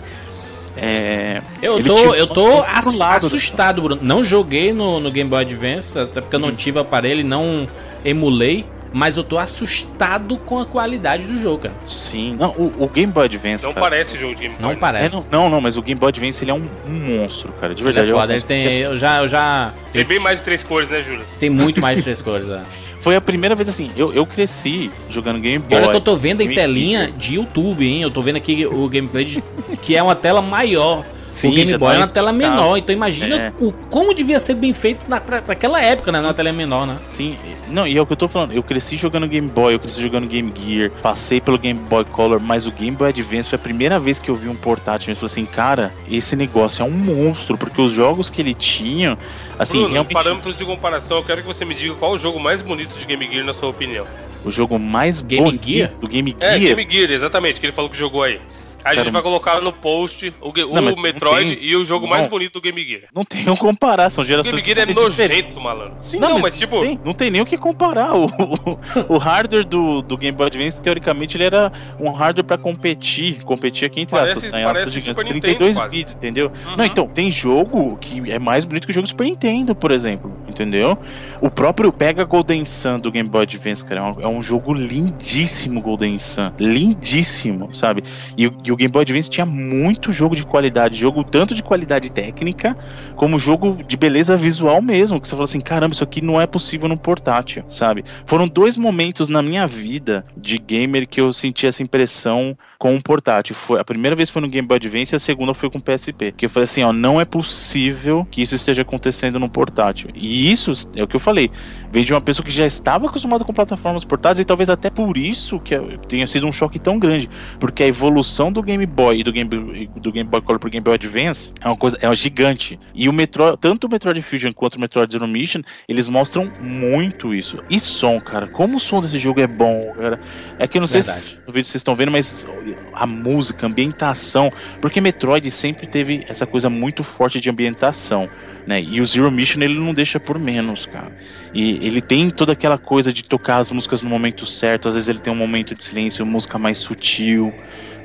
[0.77, 4.01] É, eu tô, eu tô assustado, Bruno.
[4.03, 6.55] Não joguei no, no Game Boy Advance, até porque eu não uhum.
[6.55, 7.65] tive aparelho e não
[8.03, 11.75] emulei mas eu tô assustado com a qualidade do jogo, cara.
[11.83, 13.63] Sim, não, o, o Game Boy Advance.
[13.63, 14.73] Não cara, parece jogo de Game Boy.
[14.73, 15.15] Não parece.
[15.15, 17.75] É, não, não, não, mas o Game Boy Advance ele é um, um monstro, cara,
[17.75, 18.07] de verdade.
[18.07, 18.67] Ele é foda, ele tem.
[18.79, 19.21] Eu já.
[19.21, 21.25] Eu já tem eu, bem mais de três cores, né, Júlio?
[21.39, 22.61] Tem muito mais de três cores, é.
[23.05, 25.77] Foi a primeira vez assim, eu, eu cresci jogando Game Boy.
[25.77, 28.01] E olha que eu tô vendo em telinha de YouTube, hein?
[28.01, 29.43] Eu tô vendo aqui o gameplay de,
[29.83, 31.05] que é uma tela maior.
[31.35, 33.53] Sim, o Game Boy é uma tela menor, então imagina é.
[33.59, 36.21] o, como devia ser bem feito na, pra, pra aquela época, né?
[36.21, 36.97] Na tela menor, né?
[37.09, 37.37] Sim,
[37.69, 38.53] não, e é o que eu tô falando.
[38.53, 42.39] Eu cresci jogando Game Boy, eu cresci jogando Game Gear, passei pelo Game Boy Color,
[42.39, 45.11] mas o Game Boy Advance foi a primeira vez que eu vi um portátil.
[45.11, 49.17] Eu falei assim, cara, esse negócio é um monstro, porque os jogos que ele tinha,
[49.59, 50.13] assim, Bruno, realmente.
[50.13, 53.05] parâmetros de comparação, eu quero que você me diga qual o jogo mais bonito de
[53.05, 54.05] Game Gear, na sua opinião.
[54.45, 55.91] O jogo mais Game Gear?
[55.99, 56.71] do Game é, Gear?
[56.71, 58.39] É, Game Gear, exatamente, que ele falou que jogou aí.
[58.85, 61.65] A gente vai colocar no post o, não, o Metroid tem...
[61.65, 63.03] e o jogo não, mais bonito do Game Gear.
[63.13, 65.97] Não tem como comparar, são gerações O Game Gear é nojento, malandro.
[66.03, 66.81] Sim, não, não mas, mas, tipo...
[66.81, 68.13] Tem, não tem nem o que comparar.
[68.15, 72.57] O, o, o hardware do, do Game Boy Advance, teoricamente, ele era um hardware pra
[72.57, 73.43] competir.
[73.43, 74.63] Competir aqui entre parece, aspas, né?
[74.63, 76.51] Parece gigantes, 32 Nintendo, bits, entendeu?
[76.65, 76.77] Uhum.
[76.77, 80.31] Não, então, tem jogo que é mais bonito que o jogo Super Nintendo, por exemplo,
[80.47, 80.97] entendeu?
[81.41, 84.73] O próprio Pega Golden Sun do Game Boy Advance, cara, é um, é um jogo
[84.73, 86.51] lindíssimo, Golden Sun.
[86.59, 88.03] Lindíssimo, sabe?
[88.37, 92.11] E, e o Game Boy Advance tinha muito jogo de qualidade, jogo tanto de qualidade
[92.11, 92.77] técnica,
[93.15, 96.45] como jogo de beleza visual mesmo, que você fala assim, caramba, isso aqui não é
[96.45, 98.03] possível no portátil, sabe?
[98.25, 102.99] Foram dois momentos na minha vida de gamer que eu senti essa impressão com um
[102.99, 103.55] portátil.
[103.55, 105.81] Foi, a primeira vez foi no Game Boy Advance e a segunda foi com o
[105.81, 106.33] PSP.
[106.33, 110.09] Que eu falei assim, ó, não é possível que isso esteja acontecendo no portátil.
[110.13, 111.49] E isso é o que eu falei,
[111.91, 115.17] vem de uma pessoa que já estava acostumada com plataformas portáteis e talvez até por
[115.17, 115.75] isso que
[116.09, 119.49] tenha sido um choque tão grande, porque a evolução do Game Boy e do Game,
[119.95, 122.79] do Game Boy Color pro Game Boy Advance é uma coisa, é uma gigante.
[122.93, 127.33] E o Metroid, tanto o Metroid Fusion quanto o Metroid Zero Mission, eles mostram muito
[127.33, 127.57] isso.
[127.69, 130.19] E som, cara, como o som desse jogo é bom, cara.
[130.59, 131.19] É que eu não Verdade.
[131.19, 132.45] sei se vocês estão vendo, mas
[132.93, 134.51] a música, a ambientação,
[134.81, 138.29] porque Metroid sempre teve essa coisa muito forte de ambientação,
[138.65, 138.81] né?
[138.81, 141.11] E o Zero Mission ele não deixa por menos, cara.
[141.53, 145.09] E ele tem toda aquela coisa de tocar as músicas no momento certo, às vezes
[145.09, 147.53] ele tem um momento de silêncio, música mais sutil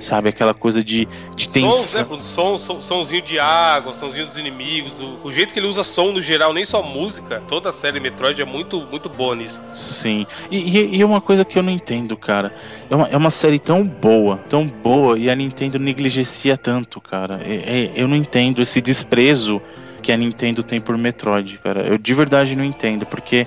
[0.01, 0.29] sabe?
[0.31, 1.73] Aquela coisa de, de tensão.
[1.73, 2.21] Sons, né?
[2.21, 5.01] Som, som, somzinho de água, somzinho dos inimigos.
[5.01, 8.01] O, o, jeito que ele usa som no geral, nem só música, toda a série
[8.01, 9.61] Metroid é muito, muito boa nisso.
[9.69, 10.27] Sim.
[10.51, 12.53] E, e, é uma coisa que eu não entendo, cara.
[12.89, 17.41] É uma, é uma série tão boa, tão boa, e a Nintendo negligencia tanto, cara.
[17.45, 19.61] É, é, eu não entendo esse desprezo
[20.01, 21.87] que a Nintendo tem por Metroid, cara.
[21.87, 23.47] Eu de verdade não entendo, porque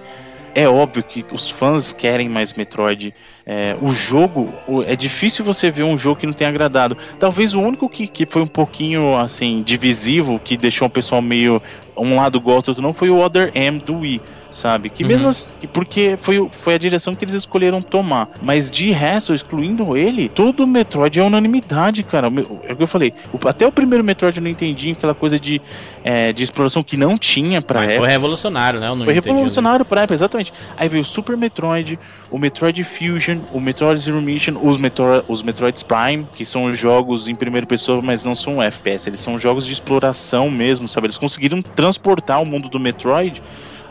[0.56, 3.14] é óbvio que os fãs querem mais Metroid.
[3.46, 4.54] É, o jogo,
[4.86, 6.98] é difícil você ver um jogo que não tenha agradado.
[7.20, 11.62] Talvez o único que, que foi um pouquinho assim divisivo, que deixou o pessoal meio
[11.98, 14.22] um lado gosta, outro não, foi o Other M do Wii,
[14.54, 14.90] sabe?
[14.90, 15.10] Que uhum.
[15.10, 18.30] mesmo assim, porque foi, foi a direção que eles escolheram tomar.
[18.42, 22.28] Mas de resto, excluindo ele, todo o Metroid é unanimidade, cara.
[22.64, 23.14] É o que eu falei.
[23.46, 25.62] até o primeiro Metroid eu não entendi aquela coisa de,
[26.04, 28.06] é, de exploração que não tinha pra Mas época.
[28.06, 28.88] Foi revolucionário, né?
[29.04, 30.54] foi revolucionário pra época, exatamente.
[30.78, 35.42] Aí veio o Super Metroid, o Metroid Fusion, o Metroid Zero Mission, os, Metro, os
[35.42, 39.10] Metroids Prime, que são jogos em primeira pessoa, mas não são FPS.
[39.10, 41.08] Eles são jogos de exploração mesmo, sabe?
[41.08, 43.42] Eles conseguiram transportar o mundo do Metroid,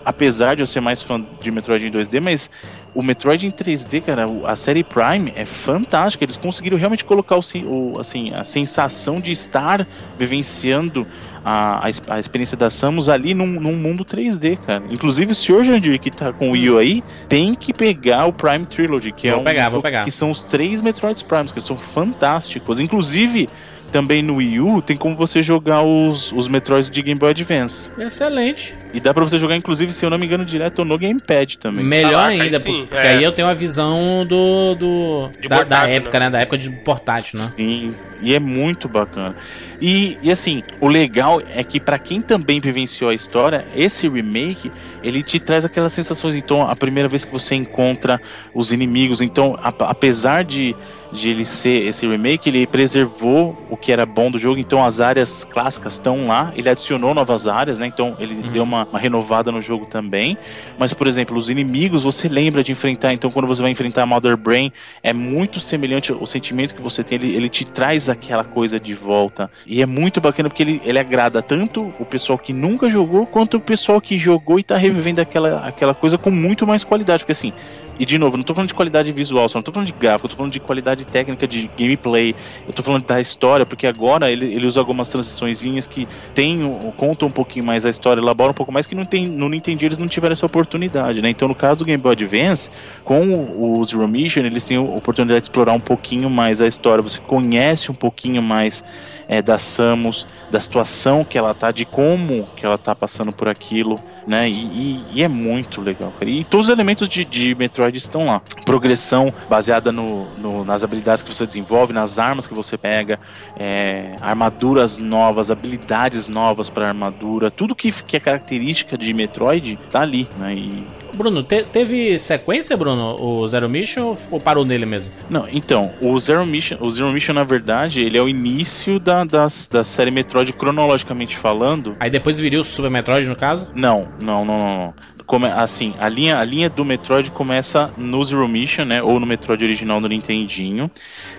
[0.05, 2.51] apesar de eu ser mais fã de Metroid em 2D, mas
[2.95, 6.25] o Metroid em 3D, cara, a série Prime é fantástica.
[6.25, 9.87] Eles conseguiram realmente colocar o, assim, a sensação de estar
[10.19, 11.07] vivenciando
[11.45, 14.85] a, a, experiência da Samus ali num, num, mundo 3D, cara.
[14.91, 15.65] Inclusive o Sr.
[15.65, 19.38] Jandir, que tá com o Wii aí, tem que pegar o Prime Trilogy, que vou
[19.38, 20.05] é um, pegar, vou pegar.
[20.05, 22.79] que são os três Metroids Primes, que são fantásticos.
[22.79, 23.49] Inclusive,
[23.93, 27.91] também no Wii U tem como você jogar os, os Metroids de Game Boy Advance.
[27.99, 28.75] Excelente.
[28.93, 31.85] E dá pra você jogar, inclusive, se eu não me engano, direto no Gamepad também.
[31.85, 33.11] Melhor ah, ainda, sim, porque é.
[33.11, 34.75] aí eu tenho a visão do.
[34.75, 36.25] do da, portátil, da, época, né?
[36.25, 36.31] né?
[36.31, 37.47] Da época de portátil, né?
[37.47, 39.37] Sim, e é muito bacana.
[39.81, 44.71] E, e assim, o legal é que para quem também vivenciou a história, esse remake,
[45.03, 46.35] ele te traz aquelas sensações.
[46.37, 48.21] Então, a primeira vez que você encontra
[48.55, 50.75] os inimigos, então, a, apesar de
[51.13, 54.99] de ele ser esse remake, ele preservou o que era bom do jogo, então as
[54.99, 57.87] áreas clássicas estão lá, ele adicionou novas áreas, né?
[57.87, 58.51] Então ele uhum.
[58.51, 60.39] deu uma, uma, renovada no jogo também.
[60.79, 64.07] Mas, por exemplo, os inimigos você lembra de enfrentar, então quando você vai enfrentar a
[64.07, 68.44] Mother Brain, é muito semelhante o sentimento que você tem, ele, ele te traz aquela
[68.44, 69.51] coisa de volta.
[69.66, 73.57] E é muito bacana porque ele, ele agrada tanto o pessoal que nunca jogou, quanto
[73.57, 77.25] o pessoal que jogou e tá revivendo aquela, aquela coisa com muito mais qualidade.
[77.25, 77.53] Porque assim,
[77.98, 80.29] e de novo, não tô falando de qualidade visual, só não tô falando de gráfico,
[80.29, 82.35] tô falando de qualidade técnica de gameplay.
[82.66, 86.61] Eu tô falando da história, porque agora ele, ele usa algumas transições que tem,
[86.96, 89.85] contam um pouquinho mais a história, elaboram um pouco mais, que não tem, no Nintendo
[89.85, 91.29] eles não tiveram essa oportunidade, né?
[91.29, 92.70] Então, no caso do Game Boy Advance,
[93.05, 97.03] com o Zero Mission, eles têm a oportunidade de explorar um pouquinho mais a história,
[97.03, 98.85] você conhece um pouquinho mais
[99.29, 103.49] é, da Samus, da situação que ela tá, de como que ela tá passando por
[103.49, 104.49] aquilo, né?
[104.49, 106.29] E, e, e é muito legal, cara.
[106.29, 108.43] E todos os elementos de, de Metroid estão lá.
[108.67, 113.21] Progressão baseada no, no, nas habilidades que você desenvolve, nas armas que você pega,
[113.57, 120.01] é, armaduras novas, habilidades novas para armadura, tudo que, que é característica de Metroid tá
[120.01, 120.55] ali, né?
[120.55, 125.12] E Bruno, te, teve sequência, Bruno, o Zero Mission ou parou nele mesmo?
[125.29, 129.25] Não, então, o Zero Mission, o Zero Mission na verdade, ele é o início da,
[129.25, 131.96] da, da série Metroid cronologicamente falando.
[132.01, 133.70] Aí depois viria o Super Metroid, no caso?
[133.75, 134.94] Não, não, não, não.
[135.27, 139.27] Como, assim, a linha, a linha do Metroid começa no Zero Mission, né, ou no
[139.27, 140.90] Metroid original do Nintendinho.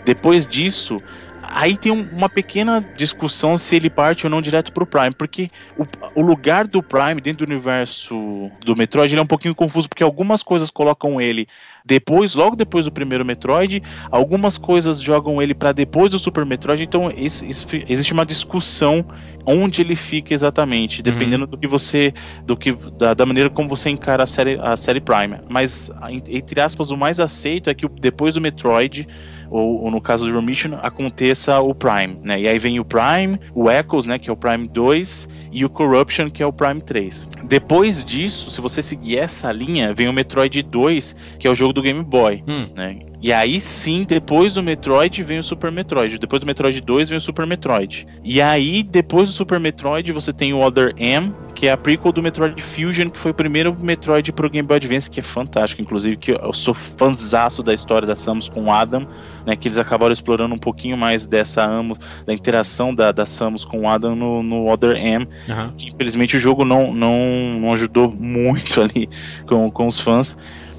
[0.06, 0.98] Depois disso,
[1.54, 5.50] aí tem um, uma pequena discussão se ele parte ou não direto pro Prime, porque
[5.78, 5.86] o,
[6.20, 10.42] o, lugar do Prime dentro do universo do Metroid é um pouquinho confuso, porque algumas
[10.42, 11.48] coisas colocam ele
[11.86, 16.82] depois, logo depois do primeiro Metroid, algumas coisas jogam ele para depois do Super Metroid,
[16.82, 19.06] então existe uma discussão
[19.46, 21.04] onde ele fica exatamente, uhum.
[21.04, 21.52] dependendo uhum.
[21.52, 22.14] do que você,
[22.46, 25.40] do que da, da, maneira como você encara a série, a série Prime.
[25.50, 25.92] Mas
[26.30, 29.08] entre aspas, o mais aceito é que depois do Metroid
[29.54, 32.42] ou, ou, no caso do Remission, aconteça o Prime, né?
[32.42, 35.70] E aí vem o Prime, o Echoes, né, que é o Prime 2, e o
[35.70, 37.28] Corruption, que é o Prime 3.
[37.44, 41.72] Depois disso, se você seguir essa linha, vem o Metroid 2, que é o jogo
[41.72, 42.68] do Game Boy, hum.
[42.76, 42.98] né?
[43.24, 46.20] E aí sim, depois do Metroid vem o Super Metroid.
[46.20, 48.06] Depois do Metroid 2 vem o Super Metroid.
[48.22, 52.12] E aí, depois do Super Metroid, você tem o Other M, que é a prequel
[52.12, 55.82] do Metroid Fusion, que foi o primeiro Metroid pro Game Boy Advance, que é fantástico.
[55.82, 59.08] Inclusive, que eu sou fãzaço da história da Samus com o Adam,
[59.46, 59.56] né?
[59.56, 63.84] Que eles acabaram explorando um pouquinho mais dessa amo, da interação da, da Samus com
[63.84, 65.26] o Adam no, no Other M.
[65.48, 65.72] Uhum.
[65.78, 69.08] Que infelizmente o jogo não, não, não ajudou muito ali
[69.48, 70.36] com, com os fãs.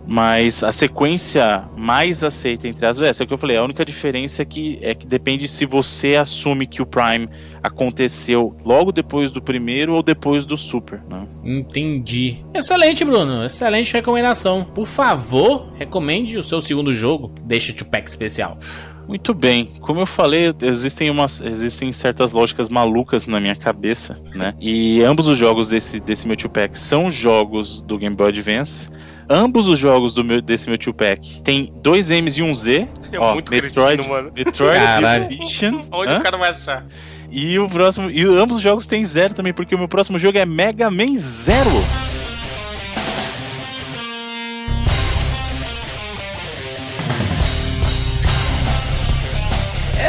[0.06, 3.56] Mas a sequência mais aceita entre as essa é o que eu falei.
[3.56, 7.28] A única diferença é que, é que depende se você assume que o Prime
[7.62, 11.02] aconteceu logo depois do primeiro ou depois do Super.
[11.08, 11.26] Né?
[11.42, 12.44] Entendi.
[12.54, 13.44] Excelente, Bruno.
[13.44, 14.64] Excelente recomendação.
[14.64, 17.32] Por favor, recomende o seu segundo jogo.
[17.42, 18.58] Deixa o pack especial.
[19.06, 24.54] Muito bem, como eu falei, existem, umas, existem certas lógicas malucas na minha cabeça, né?
[24.58, 28.88] E ambos os jogos desse, desse meu pack são jogos do Game Boy Advance.
[29.28, 32.88] Ambos os jogos do meu, desse meu two-pack tem dois M's e um Z.
[33.10, 34.32] É ó, muito Metroid, cretino, mano.
[34.34, 34.84] Metroid.
[35.92, 36.18] Onde Hã?
[36.18, 36.84] o cara vai achar?
[37.30, 38.10] E o próximo.
[38.10, 41.16] E ambos os jogos tem zero também, porque o meu próximo jogo é Mega Man
[41.18, 41.70] Zero.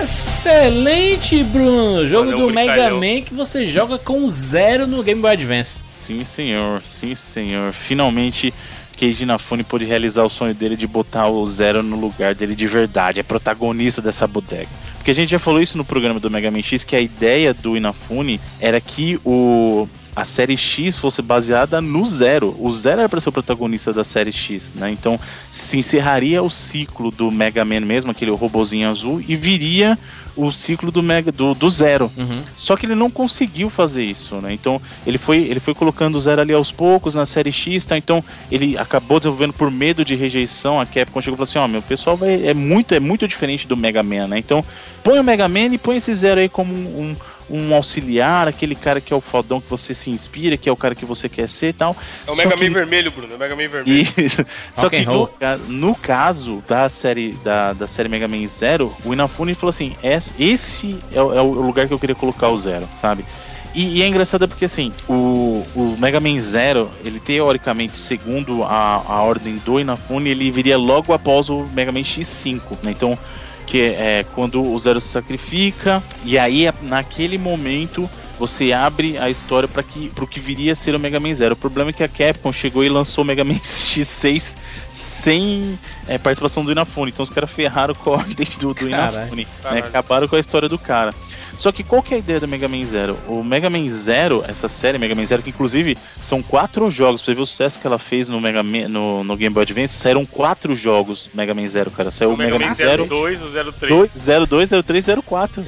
[0.03, 2.07] Excelente, Bruno!
[2.07, 5.79] Jogo Valeu, do Mega Man que você joga com zero no Game Boy Advance.
[5.87, 6.83] Sim, senhor.
[6.83, 7.73] Sim, senhor.
[7.73, 8.53] Finalmente
[8.95, 12.67] Keiji Inafune pôde realizar o sonho dele de botar o Zero no lugar dele de
[12.67, 14.69] verdade, é protagonista dessa bodega.
[14.97, 17.53] Porque a gente já falou isso no programa do Mega Man X, que a ideia
[17.53, 22.55] do Inafune era que o a série X fosse baseada no Zero.
[22.57, 24.89] O Zero era para ser o protagonista da série X, né?
[24.89, 25.19] Então
[25.51, 29.99] se encerraria o ciclo do Mega Man mesmo, aquele robozinho azul, e viria
[30.35, 32.11] o ciclo do Mega do, do Zero.
[32.17, 32.41] Uhum.
[32.55, 34.53] Só que ele não conseguiu fazer isso, né?
[34.53, 37.97] Então ele foi ele foi colocando o Zero ali aos poucos na série X, tá?
[37.97, 40.79] Então ele acabou desenvolvendo por medo de rejeição.
[40.79, 43.27] A Capcom chegou e falou assim: ó, oh, meu pessoal vai, é muito é muito
[43.27, 44.37] diferente do Mega Man, né?
[44.37, 44.63] Então
[45.03, 47.15] põe o Mega Man e põe esse Zero aí como um, um
[47.49, 50.75] um auxiliar, aquele cara que é o fodão que você se inspira, que é o
[50.75, 51.95] cara que você quer ser e tal.
[52.25, 54.07] É o Mega Man vermelho, Bruno, é o Mega Man vermelho.
[54.71, 55.29] Só que no,
[55.67, 59.95] no, caso da série da, da série Mega Man Zero, o Inafune falou assim:
[60.39, 63.25] esse é, é o lugar que eu queria colocar o Zero, sabe?
[63.73, 69.03] E, e, é engraçado porque assim, o, o Mega Man Zero, ele teoricamente, segundo a,
[69.05, 72.91] a ordem do Inafune, ele viria logo após o Mega Man X5, né?
[72.91, 73.17] Então
[73.65, 79.67] que é quando o Zero se sacrifica e aí naquele momento você abre a história
[79.67, 81.53] para que pro que viria a ser o Mega Man Zero.
[81.53, 84.55] O problema é que a Capcom chegou e lançou o Mega Man X6
[84.91, 85.77] sem
[86.07, 87.11] é, participação do Inafune.
[87.11, 89.47] Então os caras ferraram com a ordem do, do Inafune.
[89.63, 89.79] Né?
[89.79, 91.13] Acabaram com a história do cara.
[91.57, 93.17] Só que qual que é a ideia do Mega Man Zero?
[93.27, 97.25] O Mega Man Zero, essa série Mega Man Zero, que inclusive são quatro jogos, pra
[97.25, 99.95] você ver o sucesso que ela fez no, Mega Man, no, no Game Boy Advance,
[99.95, 102.11] saíram quatro jogos Mega Man Zero, cara.
[102.11, 104.47] Saiu o Mega, Mega Man Zero 2, o 03.
[104.47, 105.65] 02, 03, 04.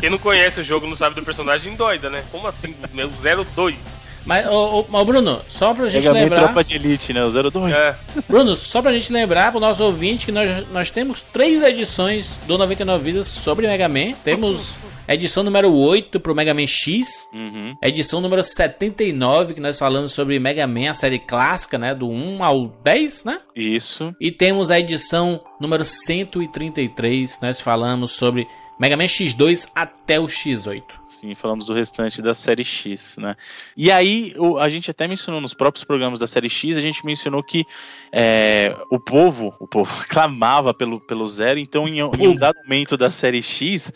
[0.00, 2.24] Quem não conhece o jogo não sabe do personagem doida, né?
[2.30, 2.74] Como assim?
[2.92, 3.99] Meu 02.
[4.24, 6.42] Mas, ô, ô, Bruno, só pra gente Mega lembrar.
[6.44, 7.24] Tropa de Elite, né?
[7.24, 7.72] O 02.
[7.72, 7.96] É.
[8.28, 12.58] Bruno, só pra gente lembrar pro nosso ouvinte que nós, nós temos três edições do
[12.58, 14.12] 99 Vidas sobre Mega Man.
[14.22, 14.74] Temos
[15.08, 17.28] edição número 8 pro Mega Man X.
[17.32, 17.76] Uhum.
[17.82, 21.94] Edição número 79, que nós falamos sobre Mega Man, a série clássica, né?
[21.94, 23.40] Do 1 ao 10, né?
[23.56, 24.14] Isso.
[24.20, 28.46] E temos a edição número 133, nós falamos sobre
[28.78, 30.82] Mega Man X2 até o X8.
[31.20, 33.36] Sim, falamos do restante da série X, né?
[33.76, 37.04] E aí, o, a gente até mencionou nos próprios programas da série X, a gente
[37.04, 37.66] mencionou que
[38.10, 42.96] é, o povo, o povo clamava pelo, pelo Zero, então em, em um dado momento
[42.96, 43.92] da série X,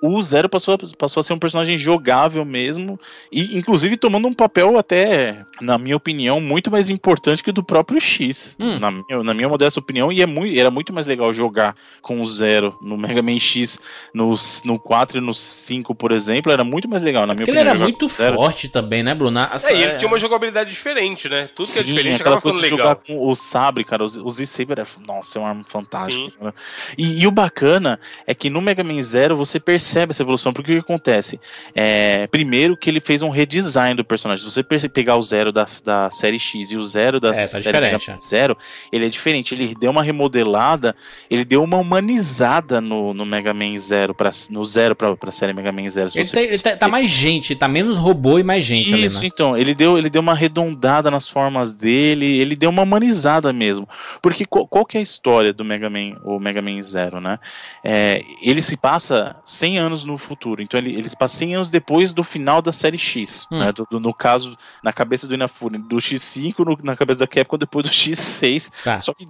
[0.00, 2.98] o Zero passou, passou a ser um personagem jogável mesmo,
[3.32, 7.62] e inclusive tomando um papel até, na minha opinião, muito mais importante que o do
[7.62, 8.78] próprio X, hum.
[8.78, 12.20] na, minha, na minha modesta opinião, e é muito, era muito mais legal jogar com
[12.20, 13.80] o Zero no Mega Man X,
[14.14, 17.50] no, no 4 e no 5, por exemplo, era muito mais legal, na minha Porque
[17.50, 17.74] opinião.
[17.74, 19.40] ele era muito forte também, né, Bruno?
[19.40, 21.48] Essa, é, e ele tinha uma jogabilidade diferente, né?
[21.54, 22.78] Tudo Sim, que é diferente acaba ficando legal.
[22.78, 26.54] jogar com o Sabre, cara, o Z-Saber é, nossa, é uma arma fantástica.
[26.96, 30.52] E, e o bacana é que no Mega Man Zero você percebe percebe essa evolução,
[30.52, 31.40] porque o que acontece?
[31.74, 34.46] É, primeiro que ele fez um redesign do personagem.
[34.46, 37.60] Se você pegar o Zero da, da série X e o Zero da É, tá
[37.60, 38.56] série Man Zero,
[38.92, 39.54] ele é diferente.
[39.54, 40.94] Ele deu uma remodelada,
[41.30, 45.54] ele deu uma humanizada no, no Mega Man Zero, pra, no Zero pra, pra série
[45.54, 46.10] Mega Man Zero.
[46.14, 49.22] Ele, tá, ele tá- tá mais gente, tá menos robô e mais gente ali, isso,
[49.22, 49.26] né?
[49.26, 53.88] então, ele deu, ele deu uma arredondada nas formas dele, ele deu uma humanizada mesmo.
[54.20, 57.38] Porque qual, qual que é a história do Mega Man, o Mega Man Zero, né?
[57.82, 61.70] É, ele se passa 100 anos no futuro, então ele, ele se passa 100 anos
[61.70, 63.58] depois do final da série X, Hum.
[63.60, 63.72] né?
[63.72, 67.56] Do, do- no caso, na cabeça do Inafune, do X5, no- na cabeça da Capcom,
[67.58, 68.70] depois do X6.
[68.84, 69.00] Tá.
[69.00, 69.26] Só que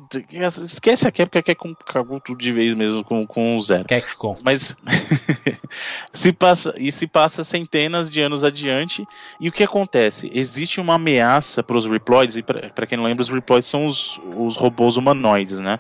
[0.65, 3.85] esquece a Capcom, que a Capcom cagou tudo de vez mesmo com, com o Zero.
[3.87, 4.37] Capcom.
[4.43, 4.77] Mas
[6.13, 9.07] se passa e se passa centenas de anos adiante
[9.41, 10.31] e o que acontece?
[10.33, 14.21] Existe uma ameaça para os Reploids e para quem não lembra os Reploids são os,
[14.37, 15.79] os robôs humanoides, né?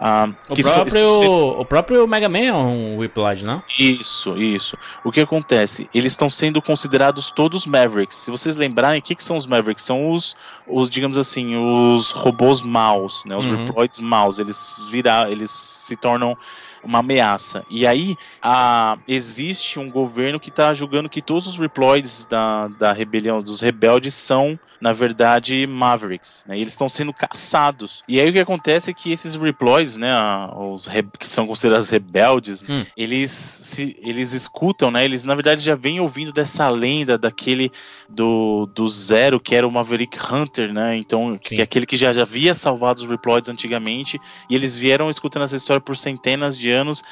[0.00, 3.62] Ah, O próprio, o próprio Mega Man é um Whiplash, não?
[3.78, 4.76] isso, isso.
[5.02, 5.90] O que acontece?
[5.92, 8.16] Eles estão sendo considerados todos Mavericks.
[8.16, 9.84] Se vocês lembrarem, o que, que são os Mavericks?
[9.84, 10.36] São os,
[10.66, 13.36] os, digamos assim, os robôs maus, né?
[13.36, 13.64] Os Uhum.
[13.66, 14.38] Reploids maus.
[14.38, 16.36] Eles virar, eles se tornam
[16.84, 17.64] uma ameaça.
[17.68, 22.92] E aí a, existe um governo que está julgando que todos os Reploids da, da
[22.92, 26.44] rebelião, dos rebeldes, são, na verdade, Mavericks.
[26.46, 26.58] Né?
[26.58, 28.02] E eles estão sendo caçados.
[28.08, 30.12] E aí o que acontece é que esses Reploids, né,
[30.56, 32.84] os que são considerados rebeldes, Hum.
[32.96, 35.04] eles, se, eles escutam, né?
[35.04, 37.70] Eles na verdade já vêm ouvindo dessa lenda daquele
[38.08, 40.96] do, do Zero, que era o Maverick Hunter, né?
[40.96, 41.56] Então, Sim.
[41.56, 45.44] que é aquele que já, já havia salvado os Reploids antigamente, e eles vieram escutando
[45.44, 47.02] essa história por centenas de anos,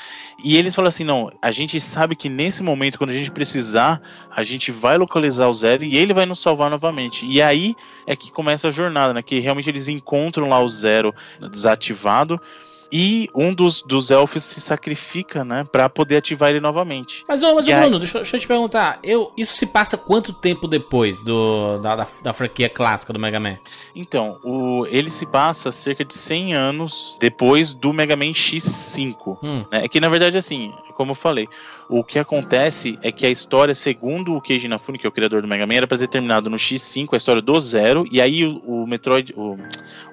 [0.43, 4.01] e eles falam assim: não, a gente sabe que nesse momento, quando a gente precisar,
[4.31, 7.27] a gente vai localizar o Zero e ele vai nos salvar novamente.
[7.27, 7.56] E aí
[8.07, 9.23] é que começa a jornada, né?
[9.23, 11.15] Que realmente eles encontram lá o Zero
[11.51, 12.41] desativado.
[12.93, 17.25] E um dos, dos elfos se sacrifica, né, Pra poder ativar ele novamente.
[17.27, 19.01] Mas, ô, mas ô, E aí- Bruno, deixa, eu- deixa eu te perguntar.
[19.03, 23.41] Eu, isso se passa quanto tempo depois do, da, da, da franquia clássica do Mega
[23.41, 23.59] Man?
[23.93, 29.37] Então, o, ele se passa cerca de 100 anos depois do Mega Man X5.
[29.43, 29.65] Hum.
[29.71, 29.85] né?
[29.85, 31.49] É que na verdade, assim, como eu falei,
[31.89, 35.43] o que acontece é que a história, segundo o Keiji Inafune, que é o criador
[35.43, 38.45] do Mega Man, era pra ter terminado no X5, a história do Zero, e aí
[38.45, 39.57] o, o Metroid, o,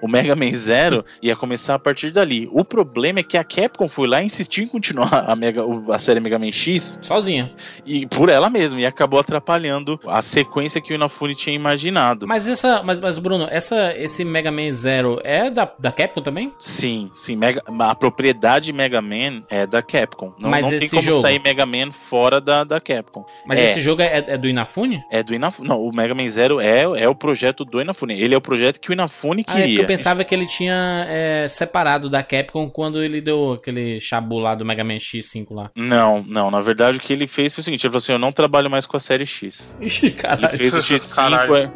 [0.02, 2.50] o Mega Man Zero ia começar a partir dali.
[2.52, 6.00] O problema é que a Capcom foi lá e insistiu em continuar a, Mega, a
[6.00, 7.52] série Mega Man X Sozinha.
[7.86, 12.28] e por ela mesma, e acabou atrapalhando a sequência que o Inafune tinha imaginado.
[12.28, 12.84] Mas essa.
[12.84, 16.54] Mas, mas Bruno, essa, esse Mega Man Zero é da, da Capcom também?
[16.60, 20.34] Sim, sim, Mega, a propriedade Mega Man é da Capcom.
[20.38, 21.22] Não, Mas não tem como jogo?
[21.22, 23.26] sair Mega Man fora da, da Capcom.
[23.46, 23.66] Mas É.
[23.66, 25.04] esse jogo é, é do Inafune?
[25.12, 25.68] É do Inafune.
[25.68, 28.20] Não, o Mega Man Zero é, é o projeto do Inafune.
[28.20, 29.82] Ele é o projeto que o Inafune Ah, é porque queria.
[29.82, 34.56] eu pensava que ele tinha é, separado da Capcom quando ele deu aquele chabu lá
[34.56, 35.72] do Mega Man X5 lá.
[35.76, 36.50] Não, não.
[36.52, 38.70] Na verdade, o que ele fez foi o seguinte: ele falou assim: eu não trabalho
[38.70, 39.76] mais com a série X.
[39.82, 40.58] Ixi, Ele caralho.
[40.58, 41.16] fez o X5.
[41.16, 41.56] Caralho.
[41.56, 41.72] é-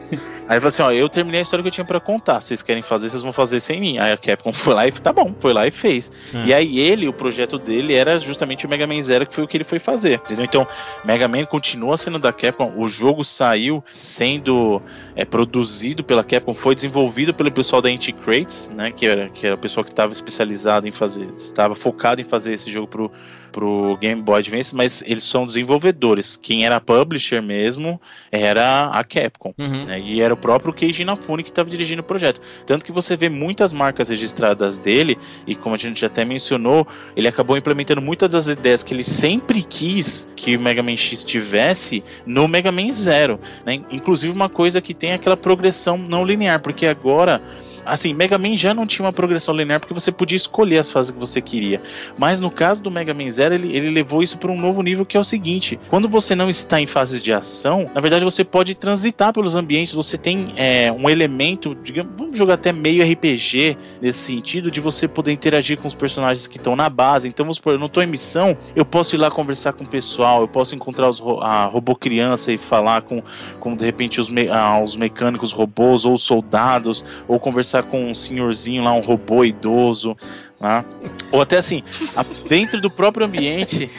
[0.49, 2.39] Aí ele falou assim: ó, eu terminei a história que eu tinha pra contar.
[2.41, 3.97] Vocês querem fazer, vocês vão fazer sem mim.
[3.97, 6.11] Aí a Capcom foi lá e tá bom, foi lá e fez.
[6.33, 6.45] Hum.
[6.45, 9.47] E aí ele, o projeto dele era justamente o Mega Man Zero, que foi o
[9.47, 10.21] que ele foi fazer.
[10.25, 10.45] Entendeu?
[10.45, 10.67] Então,
[11.03, 12.73] Mega Man continua sendo da Capcom.
[12.75, 14.81] O jogo saiu sendo
[15.15, 18.91] é, produzido pela Capcom, foi desenvolvido pelo pessoal da Inti Crates, né?
[18.91, 22.53] Que era, que era o pessoal que estava especializado em fazer, estava focado em fazer
[22.53, 23.11] esse jogo pro,
[23.57, 26.37] pro Game Boy Advance, mas eles são desenvolvedores.
[26.39, 27.99] Quem era publisher mesmo
[28.31, 29.51] era a Capcom.
[29.57, 29.83] Uhum.
[29.85, 32.39] né, E era o próprio Keiji Inafune que estava dirigindo o projeto.
[32.67, 37.27] Tanto que você vê muitas marcas registradas dele, e como a gente até mencionou, ele
[37.27, 42.03] acabou implementando muitas das ideias que ele sempre quis que o Mega Man X tivesse
[42.27, 43.39] no Mega Man Zero.
[43.65, 43.81] né?
[43.89, 47.41] Inclusive uma coisa que tem aquela progressão não linear, porque agora.
[47.83, 51.11] Assim, Mega Man já não tinha uma progressão linear porque você podia escolher as fases
[51.11, 51.81] que você queria.
[52.17, 55.05] Mas no caso do Mega Man Zero, ele, ele levou isso para um novo nível
[55.05, 58.43] que é o seguinte: quando você não está em fases de ação, na verdade você
[58.43, 63.77] pode transitar pelos ambientes, você tem é, um elemento, digamos, vamos jogar até meio RPG
[64.01, 67.27] nesse sentido, de você poder interagir com os personagens que estão na base.
[67.27, 69.87] Então, vamos supor, eu não estou em missão, eu posso ir lá conversar com o
[69.87, 73.21] pessoal, eu posso encontrar os, a robô criança e falar com,
[73.59, 78.09] com de repente os, me- ah, os mecânicos robôs ou os soldados, ou conversar com
[78.09, 80.15] um senhorzinho lá, um robô idoso.
[80.59, 80.83] Né?
[81.31, 81.83] Ou até assim,
[82.15, 83.89] a- dentro do próprio ambiente,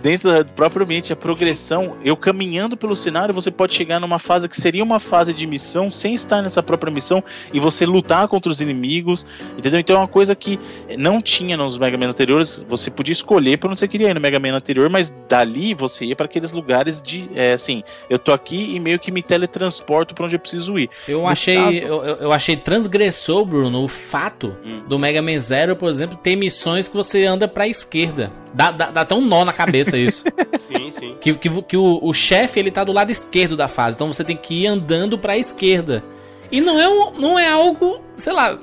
[0.00, 4.48] dentro do próprio ambiente, a progressão, eu caminhando pelo cenário, você pode chegar numa fase
[4.48, 7.22] que seria uma fase de missão, sem estar nessa própria missão,
[7.52, 9.26] e você lutar contra os inimigos,
[9.58, 9.78] entendeu?
[9.80, 10.58] Então é uma coisa que
[10.98, 14.20] não tinha nos Mega Man anteriores, você podia escolher para onde você queria ir no
[14.20, 18.32] Mega Man anterior, mas dali você ia para aqueles lugares de, é, assim, eu tô
[18.32, 20.88] aqui e meio que me teletransporto para onde eu preciso ir.
[21.06, 24.82] Eu No achei, caso- eu, eu- eu achei transgressor, Bruno, o fato Hum.
[24.88, 28.30] do Mega Man Zero, por exemplo, ter missões que você anda pra esquerda.
[28.52, 30.24] Dá, dá, dá até um nó na cabeça isso.
[30.58, 31.16] sim, sim.
[31.20, 33.96] Que, que, que o, o chefe, ele tá do lado esquerdo da fase.
[33.96, 36.04] Então você tem que ir andando pra esquerda.
[36.50, 38.58] E não é, um, não é algo sei lá,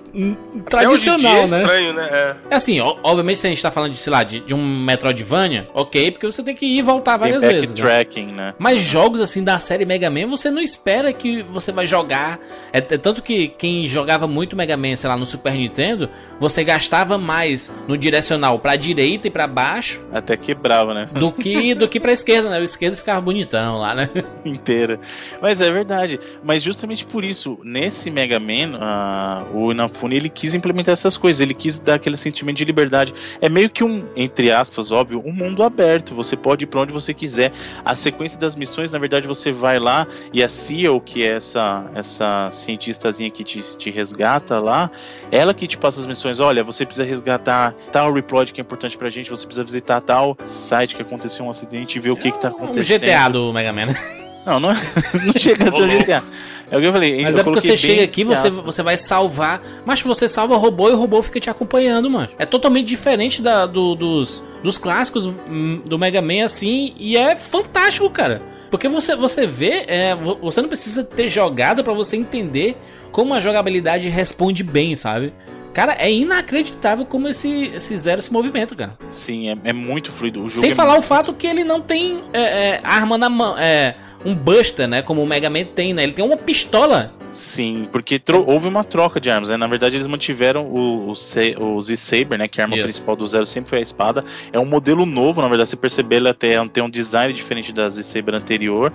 [0.70, 1.60] tradicional, é né?
[1.62, 2.10] Estranho, né?
[2.12, 2.36] É.
[2.52, 5.68] é assim, obviamente se a gente tá falando de, sei lá, de, de, um Metroidvania,
[5.74, 7.72] ok, porque você tem que ir e voltar várias tem vezes.
[7.72, 8.48] Tracking, né?
[8.48, 8.54] né?
[8.58, 12.40] Mas jogos assim da série Mega Man, você não espera que você vai jogar.
[12.72, 16.10] É, é, tanto que quem jogava muito Mega Man, sei lá, no Super Nintendo,
[16.40, 20.06] você gastava mais no direcional pra direita e pra baixo.
[20.14, 21.08] Até quebrava, né?
[21.14, 22.60] Do que, do que pra esquerda, né?
[22.60, 24.10] O esquerdo ficava bonitão lá, né?
[24.46, 25.00] Inteira.
[25.42, 26.20] Mas é verdade.
[26.44, 31.40] Mas justamente por isso, nesse Mega Man, uh, o Inafune ele quis implementar essas coisas,
[31.40, 33.14] ele quis dar aquele sentimento de liberdade.
[33.40, 36.14] É meio que um, entre aspas, óbvio, um mundo aberto.
[36.14, 37.54] Você pode ir para onde você quiser.
[37.86, 41.86] A sequência das missões, na verdade, você vai lá e a Ciel, que é essa
[41.96, 44.92] essa cientistazinha que te, te resgata lá,
[45.32, 46.40] ela que te passa as missões.
[46.40, 50.36] Olha, você precisa resgatar tal report que é importante pra gente, você precisa visitar tal
[50.44, 53.04] site que aconteceu um acidente e ver o que, que tá acontecendo.
[53.04, 54.21] Um GTA do Mega Man.
[54.46, 54.70] Não, não,
[55.26, 56.24] não chega a ser GTA.
[56.72, 57.22] É o que eu falei.
[57.22, 59.62] Mas é porque você chega aqui, você, você vai salvar.
[59.86, 62.30] Mas você salva o robô e o robô fica te acompanhando, mano.
[62.40, 66.94] É totalmente diferente da, do, dos, dos clássicos hum, do Mega Man, assim.
[66.98, 68.42] E é fantástico, cara.
[68.72, 72.78] Porque você, você vê, é, você não precisa ter jogado para você entender
[73.12, 75.34] como a jogabilidade responde bem, sabe?
[75.74, 78.98] Cara, é inacreditável como esse, esse Zero se movimenta, cara.
[79.10, 80.48] Sim, é, é muito fluido.
[80.50, 81.04] Sem é falar muito...
[81.04, 83.58] o fato que ele não tem é, é arma na mão.
[83.58, 85.02] É, um Buster, né?
[85.02, 86.04] Como o Mega Man tem, né?
[86.04, 89.56] Ele tem uma pistola Sim, porque houve uma troca de armas, né?
[89.56, 92.48] Na verdade, eles mantiveram o, o, o Z-Saber, né?
[92.48, 94.24] Que é a arma principal do Zero sempre foi a espada.
[94.52, 97.88] É um modelo novo, na verdade, você percebeu ele até tem um design diferente da
[97.90, 98.92] Z-Saber anterior.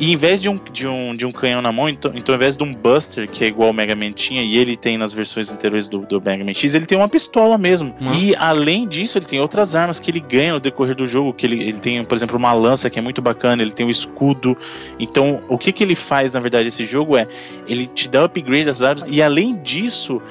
[0.00, 2.36] E em vez de um, de um, de um canhão na mão, então, então, ao
[2.36, 5.12] invés de um Buster, que é igual o Mega Man tinha, e ele tem nas
[5.12, 7.94] versões anteriores do, do Mega Man X, ele tem uma pistola mesmo.
[8.00, 8.14] Uhum.
[8.14, 11.32] E além disso, ele tem outras armas que ele ganha no decorrer do jogo.
[11.32, 13.88] Que ele, ele tem, por exemplo, uma lança que é muito bacana, ele tem o
[13.88, 14.56] um escudo.
[14.98, 17.28] Então, o que, que ele faz, na verdade, esse jogo é
[17.74, 20.22] ele te dá upgrade das armas e além disso,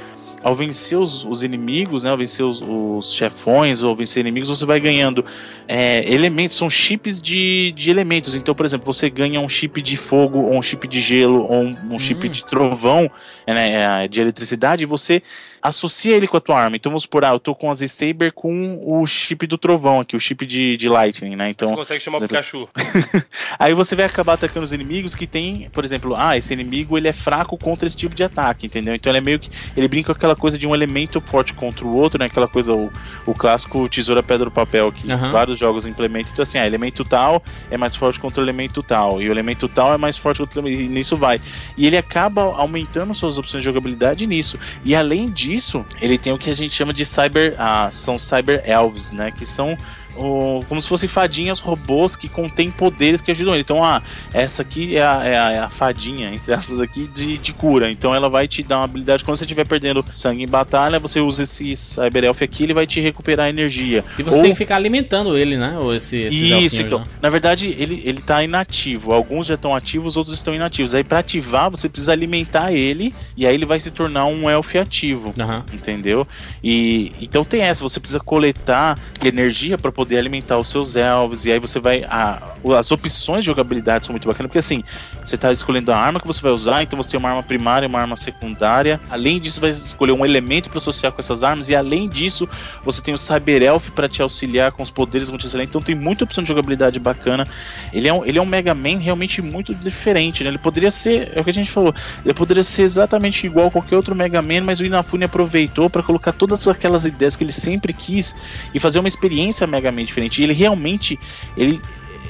[0.43, 4.65] ao vencer os, os inimigos, né, ao vencer os, os, chefões, ou vencer inimigos, você
[4.65, 5.25] vai ganhando
[5.67, 8.35] é, elementos, são chips de, de elementos.
[8.35, 11.63] Então, por exemplo, você ganha um chip de fogo, ou um chip de gelo, ou
[11.63, 12.29] um, um chip hum.
[12.29, 13.09] de trovão,
[13.47, 15.23] né, de eletricidade, e você
[15.63, 16.75] associa ele com a tua arma.
[16.75, 20.15] Então vamos supor, ah, eu tô com a Z-Saber com o chip do trovão aqui,
[20.15, 21.49] o chip de, de Lightning, né?
[21.49, 22.67] Então, você consegue chamar o Pikachu.
[23.57, 27.07] Aí você vai acabar atacando os inimigos que tem, por exemplo, ah, esse inimigo ele
[27.07, 28.93] é fraco contra esse tipo de ataque, entendeu?
[28.93, 29.49] Então ele é meio que.
[29.77, 32.25] Ele brinca com aquela coisa de um elemento forte contra o outro, né?
[32.25, 32.91] Aquela coisa, o,
[33.25, 35.31] o clássico tesoura, pedra, papel, que uhum.
[35.31, 36.31] vários jogos implementam.
[36.33, 39.67] Então, assim, ah, elemento tal é mais forte contra o elemento tal, e o elemento
[39.67, 40.81] tal é mais forte contra o elemento.
[40.83, 41.39] E nisso vai.
[41.77, 44.57] E ele acaba aumentando suas opções de jogabilidade nisso.
[44.83, 47.55] E além disso, disso, ele tem o que a gente chama de cyber.
[47.57, 49.31] Ah, são cyber elves, né?
[49.31, 49.77] Que são
[50.15, 53.63] o, como se fossem fadinhas robôs que contêm poderes que ajudam ele.
[53.63, 54.01] Então, ah,
[54.33, 57.89] essa aqui é a, é a, é a fadinha, entre aspas, aqui de, de, cura.
[57.91, 59.23] Então, ela vai te dar uma habilidade.
[59.23, 62.85] Quando você estiver perdendo sangue em batalha, você usa esse Cyber Elf aqui, ele vai
[62.85, 64.03] te recuperar energia.
[64.17, 64.43] E você Ou...
[64.43, 65.77] tem que ficar alimentando ele, né?
[65.79, 66.99] Ou esse, Isso, então.
[66.99, 67.05] Né?
[67.21, 69.13] Na verdade, ele, ele tá inativo.
[69.13, 70.93] Alguns já estão ativos, outros estão inativos.
[70.93, 74.75] Aí, para ativar, você precisa alimentar ele, e aí ele vai se tornar um elf
[74.75, 75.33] ativo.
[75.37, 75.63] Uhum.
[75.73, 76.27] Entendeu?
[76.63, 81.45] E então tem essa, você precisa coletar energia para poder poder alimentar os seus elves,
[81.45, 82.03] e aí você vai.
[82.03, 82.41] A,
[82.77, 84.83] as opções de jogabilidade são muito bacanas, porque assim,
[85.23, 87.87] você está escolhendo a arma que você vai usar, então você tem uma arma primária
[87.87, 88.99] uma arma secundária.
[89.09, 92.47] Além disso, vai escolher um elemento para associar com essas armas, e além disso,
[92.83, 95.69] você tem o Cyber Elf para te auxiliar com os poderes multicelentes.
[95.69, 97.45] Então tem muita opção de jogabilidade bacana.
[97.93, 100.49] Ele é um, ele é um Mega Man realmente muito diferente, né?
[100.49, 101.93] Ele poderia ser, é o que a gente falou,
[102.25, 106.03] ele poderia ser exatamente igual a qualquer outro Mega Man, mas o Inafune aproveitou para
[106.03, 108.35] colocar todas aquelas ideias que ele sempre quis
[108.73, 110.41] e fazer uma experiência Mega Diferente.
[110.41, 111.19] Ele realmente,
[111.57, 111.81] ele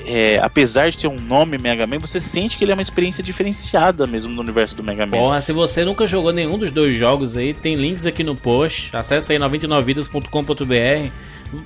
[0.05, 3.23] é, apesar de ter um nome Mega Man, você sente que ele é uma experiência
[3.23, 5.17] diferenciada mesmo no universo do Mega Man.
[5.17, 8.95] Porra, se você nunca jogou nenhum dos dois jogos aí, tem links aqui no post.
[8.95, 11.09] Acesse aí 99vidas.com.br.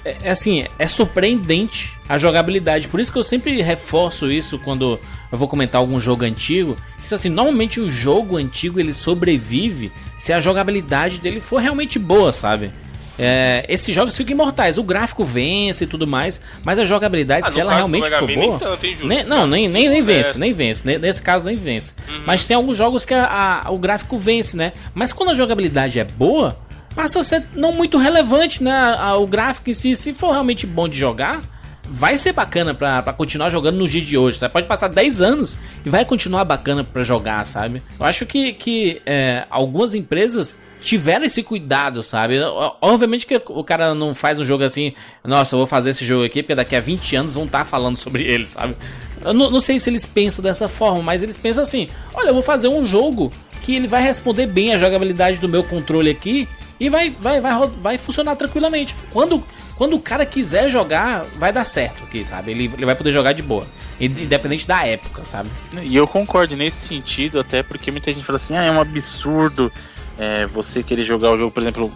[0.05, 2.87] É, é assim, é surpreendente a jogabilidade.
[2.87, 4.99] Por isso que eu sempre reforço isso quando
[5.31, 6.75] eu vou comentar algum jogo antigo.
[7.03, 12.33] Isso assim, normalmente o jogo antigo ele sobrevive se a jogabilidade dele for realmente boa,
[12.33, 12.71] sabe?
[13.19, 14.77] É, esses jogos ficam imortais.
[14.77, 18.59] O gráfico vence e tudo mais, mas a jogabilidade, ah, se ela realmente for boa.
[18.59, 20.85] Tanto, hein, nem, não, nem, nem, nem vence, nem vence.
[20.99, 21.93] Nesse caso, nem vence.
[22.07, 22.23] Uhum.
[22.25, 24.73] Mas tem alguns jogos que a, a, o gráfico vence, né?
[24.93, 26.57] Mas quando a jogabilidade é boa,
[26.95, 28.95] passa a ser não muito relevante, né?
[28.97, 31.41] A, o gráfico em si, se for realmente bom de jogar,
[31.89, 34.37] vai ser bacana pra, pra continuar jogando no dia de hoje.
[34.37, 34.53] Sabe?
[34.53, 37.81] Pode passar 10 anos e vai continuar bacana pra jogar, sabe?
[37.99, 42.39] Eu acho que, que é, algumas empresas tiveram esse cuidado, sabe?
[42.81, 46.23] Obviamente que o cara não faz um jogo assim, nossa, eu vou fazer esse jogo
[46.23, 48.75] aqui porque daqui a 20 anos vão estar tá falando sobre ele, sabe?
[49.23, 52.43] Eu não, sei se eles pensam dessa forma, mas eles pensam assim: olha, eu vou
[52.43, 53.31] fazer um jogo
[53.61, 56.47] que ele vai responder bem a jogabilidade do meu controle aqui
[56.79, 58.95] e vai, vai, vai, vai funcionar tranquilamente.
[59.11, 59.43] Quando,
[59.77, 62.51] quando o cara quiser jogar, vai dar certo aqui, sabe?
[62.51, 63.67] Ele, ele vai poder jogar de boa.
[63.99, 65.49] Independente da época, sabe?
[65.83, 69.71] E eu concordo nesse sentido, até porque muita gente fala assim, ah, é um absurdo
[70.17, 71.93] é, você querer jogar o jogo, por exemplo.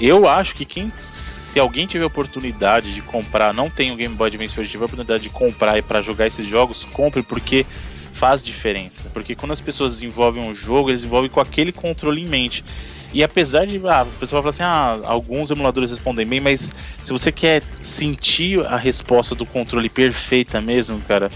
[0.00, 0.90] Eu acho que quem.
[0.98, 5.22] Se alguém tiver oportunidade de comprar, não tem o Game Boy Advance hoje, tiver oportunidade
[5.22, 7.66] de comprar e para jogar esses jogos, compre, porque
[8.12, 9.08] faz diferença.
[9.12, 12.64] Porque quando as pessoas desenvolvem um jogo, eles desenvolvem com aquele controle em mente.
[13.12, 13.80] E apesar de.
[13.86, 18.64] Ah, o pessoal fala assim: ah, alguns emuladores respondem bem, mas se você quer sentir
[18.66, 21.30] a resposta do controle perfeita mesmo, cara,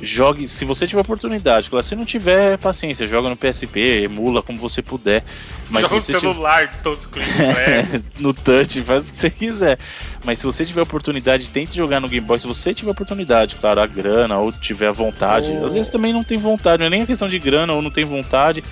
[0.00, 0.48] jogue.
[0.48, 4.82] Se você tiver oportunidade, claro, se não tiver paciência, joga no PSP, emula como você
[4.82, 5.24] puder.
[5.68, 6.82] Mas joga no celular, tiver...
[6.82, 9.78] todo é, No touch, faz o que você quiser.
[10.24, 12.38] Mas se você tiver oportunidade, tente jogar no Game Boy.
[12.38, 15.52] Se você tiver oportunidade, claro, a grana, ou tiver vontade.
[15.60, 15.66] Oh.
[15.66, 17.90] Às vezes também não tem vontade, não é nem a questão de grana ou não
[17.90, 18.62] tem vontade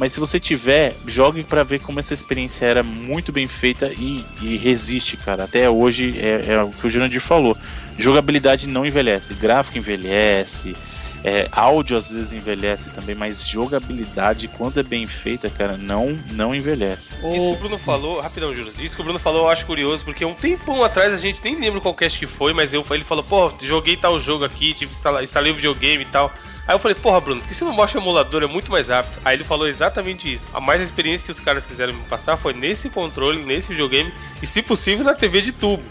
[0.00, 4.24] mas se você tiver, jogue para ver como essa experiência era muito bem feita e,
[4.40, 5.44] e resiste, cara.
[5.44, 7.54] Até hoje é, é, o que o Jurandir falou.
[7.98, 10.74] Jogabilidade não envelhece, gráfico envelhece,
[11.22, 16.54] é, áudio às vezes envelhece também, mas jogabilidade, quando é bem feita, cara, não, não
[16.54, 17.12] envelhece.
[17.16, 18.72] Isso que o Bruno falou, rapidão, Júlio.
[18.80, 21.60] Isso que o Bruno falou eu acho curioso, porque um tempão atrás a gente nem
[21.60, 24.94] lembra qual cast que foi, mas eu, ele falou, pô, joguei tal jogo aqui, tive
[25.22, 26.32] instalei o videogame e tal.
[26.66, 28.42] Aí eu falei, porra, Bruno, por que você não mostra o emulador?
[28.42, 29.20] É muito mais rápido.
[29.24, 30.44] Aí ele falou exatamente isso.
[30.52, 34.46] A mais experiência que os caras quiseram me passar foi nesse controle, nesse videogame e,
[34.46, 35.82] se possível, na TV de tubo.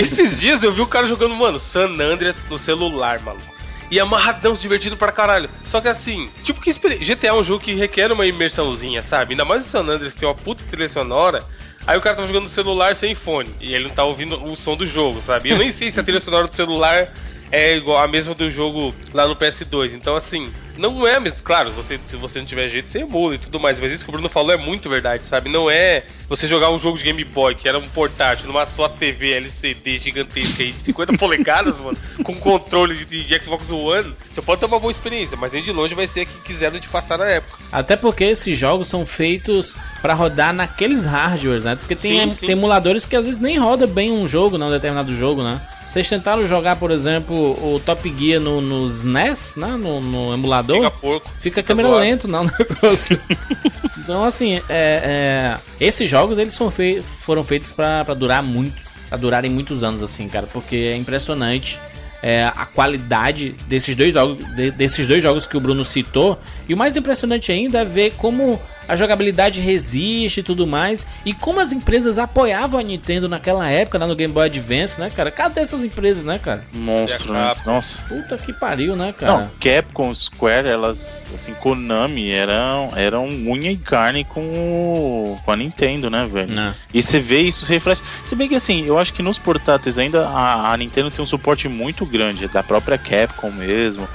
[0.00, 3.58] Esses dias eu vi o cara jogando, mano, San Andreas no celular, maluco.
[3.90, 5.48] E amarradão, se divertindo pra caralho.
[5.64, 9.32] Só que assim, tipo que GTA é um jogo que requer uma imersãozinha, sabe?
[9.32, 11.42] Ainda mais o San Andreas que tem uma puta trilha sonora.
[11.86, 13.48] Aí o cara tava jogando no celular sem fone.
[13.62, 15.48] E ele não tá ouvindo o som do jogo, sabe?
[15.48, 17.08] Eu nem sei se a trilha sonora do celular
[17.50, 19.94] é igual a mesma do jogo lá no PS2.
[19.94, 21.42] Então, assim, não é mesmo.
[21.42, 23.80] Claro, você, se você não tiver jeito, você emula e tudo mais.
[23.80, 25.50] Mas isso que o Bruno falou é muito verdade, sabe?
[25.50, 28.88] Não é você jogar um jogo de Game Boy, que era um portátil, numa sua
[28.88, 34.14] TV LCD gigantesca aí de 50 polegadas, mano, com controle de, de, Xbox One.
[34.30, 36.78] Você pode ter uma boa experiência, mas nem de longe vai ser a que quiseram
[36.78, 37.58] te passar na época.
[37.72, 41.76] Até porque esses jogos são feitos para rodar naqueles hardwares, né?
[41.76, 42.46] Porque tem, sim, sim.
[42.46, 45.60] tem emuladores que às vezes nem roda bem um jogo, não, um determinado jogo, né?
[45.98, 49.76] Vocês tentaram jogar, por exemplo, o Top Gear no, no SNES, né?
[49.76, 50.76] No, no emulador?
[50.76, 51.28] Fica porco.
[51.28, 52.04] Fica, fica câmera doado.
[52.04, 53.20] lento, não, negócio.
[53.98, 59.18] então, assim, é, é, esses jogos eles foram, fei foram feitos para durar muito, para
[59.18, 61.80] durarem muitos anos, assim, cara, porque é impressionante
[62.22, 66.38] é, a qualidade desses dois, jogos, de, desses dois jogos que o Bruno citou.
[66.68, 71.06] E o mais impressionante ainda é ver como a jogabilidade resiste e tudo mais.
[71.24, 75.10] E como as empresas apoiavam a Nintendo naquela época, lá no Game Boy Advance, né,
[75.14, 75.30] cara?
[75.30, 76.64] Cadê essas empresas, né, cara?
[76.72, 77.54] Monstro, né?
[77.66, 78.02] Nossa.
[78.06, 79.32] Puta que pariu, né, cara?
[79.32, 85.56] Não, Capcom, Square, elas, assim, Konami eram, eram unha e carne com, o, com a
[85.56, 86.54] Nintendo, né, velho?
[86.54, 86.74] Não.
[86.92, 88.02] E você vê isso reflete.
[88.24, 91.26] Se bem que, assim, eu acho que nos portáteis ainda a, a Nintendo tem um
[91.26, 94.08] suporte muito grande, da própria Capcom mesmo.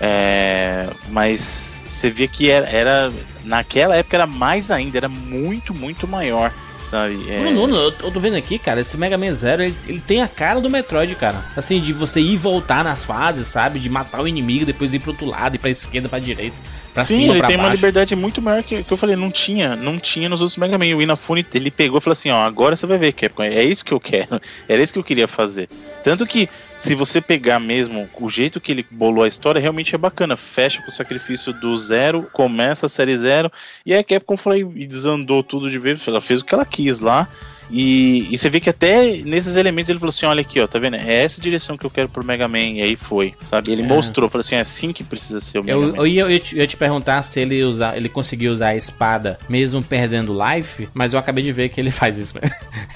[0.00, 3.12] É, mas você via que era, era,
[3.44, 7.28] naquela época era mais ainda, era muito, muito maior, sabe?
[7.28, 7.52] É...
[7.52, 10.70] Eu tô vendo aqui, cara, esse Mega Man Zero, ele, ele, tem a cara do
[10.70, 11.44] Metroid, cara.
[11.56, 13.80] Assim, de você ir e voltar nas fases, sabe?
[13.80, 16.56] De matar o inimigo, depois ir pro outro lado, ir pra esquerda, pra direita.
[16.98, 17.60] Pra Sim, cima, ele tem baixo.
[17.60, 20.76] uma liberdade muito maior que, que eu falei, não tinha, não tinha nos outros Mega
[20.76, 20.96] Man.
[20.96, 23.84] O Inafune, ele pegou e falou assim, ó, agora você vai ver, Capcom, é isso
[23.84, 25.68] que eu quero, era isso que eu queria fazer.
[26.02, 29.98] Tanto que, se você pegar mesmo o jeito que ele bolou a história, realmente é
[29.98, 30.36] bacana.
[30.36, 33.48] Fecha com o sacrifício do zero, começa a série zero,
[33.86, 36.64] e aí a Capcom foi e desandou tudo de vez, ela fez o que ela
[36.64, 37.28] quis lá,
[37.70, 40.78] e, e, você vê que até nesses elementos ele falou assim: olha aqui, ó, tá
[40.78, 40.96] vendo?
[40.96, 42.58] É essa direção que eu quero pro Mega Man.
[42.58, 43.70] E aí foi, sabe?
[43.72, 43.86] Ele é.
[43.86, 45.96] mostrou, falou assim: é assim que precisa ser o Mega eu, Man.
[45.96, 48.68] Eu ia, eu, ia te, eu ia te perguntar se ele, usa, ele conseguiu usar
[48.68, 52.34] a espada mesmo perdendo life, mas eu acabei de ver que ele faz isso.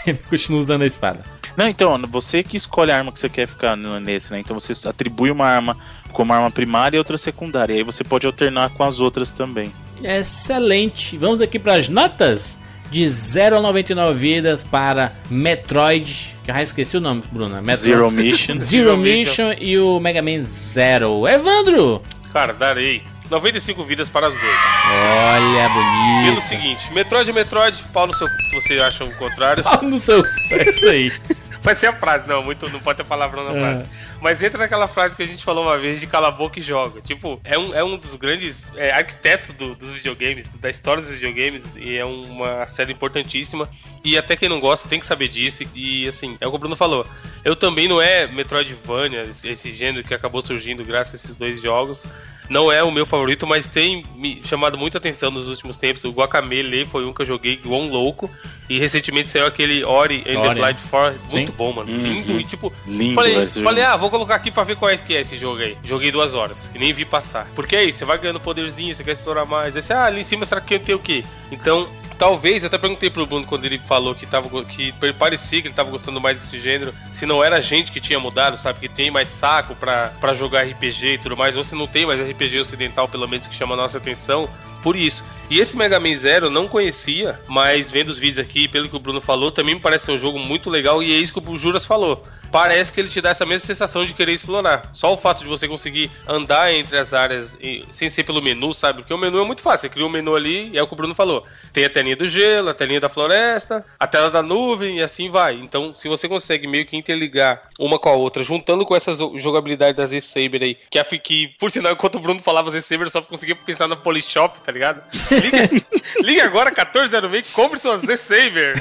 [0.06, 1.20] ele continua usando a espada.
[1.54, 4.40] Não, então, você que escolhe a arma que você quer ficar nesse, né?
[4.40, 5.76] Então você atribui uma arma
[6.12, 7.74] como arma primária e outra secundária.
[7.74, 9.70] E aí você pode alternar com as outras também.
[10.02, 11.16] Excelente.
[11.18, 12.58] Vamos aqui para as notas
[12.92, 16.36] de 0 a 99 vidas para Metroid.
[16.46, 17.56] Já esqueci o nome, Bruno.
[17.56, 17.80] Metroid.
[17.80, 18.56] Zero Mission.
[18.60, 21.26] Zero Mission e o Mega Man Zero.
[21.26, 22.02] Evandro!
[22.32, 24.54] Cara, darei 95 vidas para as duas.
[24.90, 26.34] Olha, bonito.
[26.34, 29.64] Pelo seguinte, Metroid é Metroid, pau no seu se você acha o contrário.
[29.64, 31.10] Pau no seu é isso aí.
[31.62, 33.84] Vai ser a frase, não, muito, não pode ter palavrão na é.
[34.22, 36.62] Mas entra naquela frase que a gente falou uma vez de cala a boca e
[36.62, 37.00] joga.
[37.00, 41.10] Tipo, é um, é um dos grandes é, arquitetos do, dos videogames, da história dos
[41.10, 43.68] videogames, e é uma série importantíssima.
[44.04, 45.64] E até quem não gosta tem que saber disso.
[45.74, 47.04] E assim, é o que o Bruno falou.
[47.44, 52.04] Eu também não é Metroidvania, esse gênero que acabou surgindo graças a esses dois jogos.
[52.52, 56.04] Não é o meu favorito, mas tem me chamado muita atenção nos últimos tempos.
[56.04, 58.30] O Guacamele foi um que eu joguei igual um louco.
[58.68, 61.20] E recentemente saiu aquele Ori and the Blind Forest.
[61.32, 61.56] Muito Sim.
[61.56, 61.90] bom, mano.
[61.90, 62.02] Uhum.
[62.02, 62.38] Lindo.
[62.38, 65.22] E tipo, Lindo, falei, falei ah, vou colocar aqui pra ver qual é que é
[65.22, 65.78] esse jogo aí.
[65.82, 67.46] Joguei duas horas e nem vi passar.
[67.54, 69.74] Porque é isso, você vai ganhando poderzinho, você quer explorar mais.
[69.74, 71.24] Aí você, ah, ali em cima será que tem o quê?
[71.50, 71.88] Então,
[72.18, 75.90] talvez, até perguntei pro Bruno quando ele falou que tava que parecia que ele tava
[75.90, 78.80] gostando mais desse gênero, se não era a gente que tinha mudado, sabe?
[78.80, 82.20] Que tem mais saco pra jogar RPG e tudo mais, ou se não tem mais
[82.20, 84.48] RPG ocidental, pelo menos, que chama a nossa atenção
[84.82, 85.24] por isso.
[85.50, 88.96] E esse Mega Man Zero eu não conhecia, mas vendo os vídeos aqui, pelo que
[88.96, 91.50] o Bruno falou, também me parece ser um jogo muito legal e é isso que
[91.50, 92.22] o Juras falou
[92.52, 94.90] parece que ele te dá essa mesma sensação de querer explorar.
[94.92, 98.74] Só o fato de você conseguir andar entre as áreas e, sem ser pelo menu,
[98.74, 99.00] sabe?
[99.00, 99.80] Porque o menu é muito fácil.
[99.80, 101.46] Você cria um menu ali e é o que o Bruno falou.
[101.72, 105.30] Tem a telinha do gelo, a telinha da floresta, a tela da nuvem e assim
[105.30, 105.54] vai.
[105.54, 109.96] Então, se você consegue meio que interligar uma com a outra, juntando com essa jogabilidade
[109.96, 113.56] da Z-Saber aí, que, a, que por sinal, enquanto o Bruno falava Z-Saber, só conseguia
[113.56, 115.02] pensar na Polishop, tá ligado?
[115.30, 115.70] Liga,
[116.20, 118.74] liga agora 1406 compre sua Z-Saber.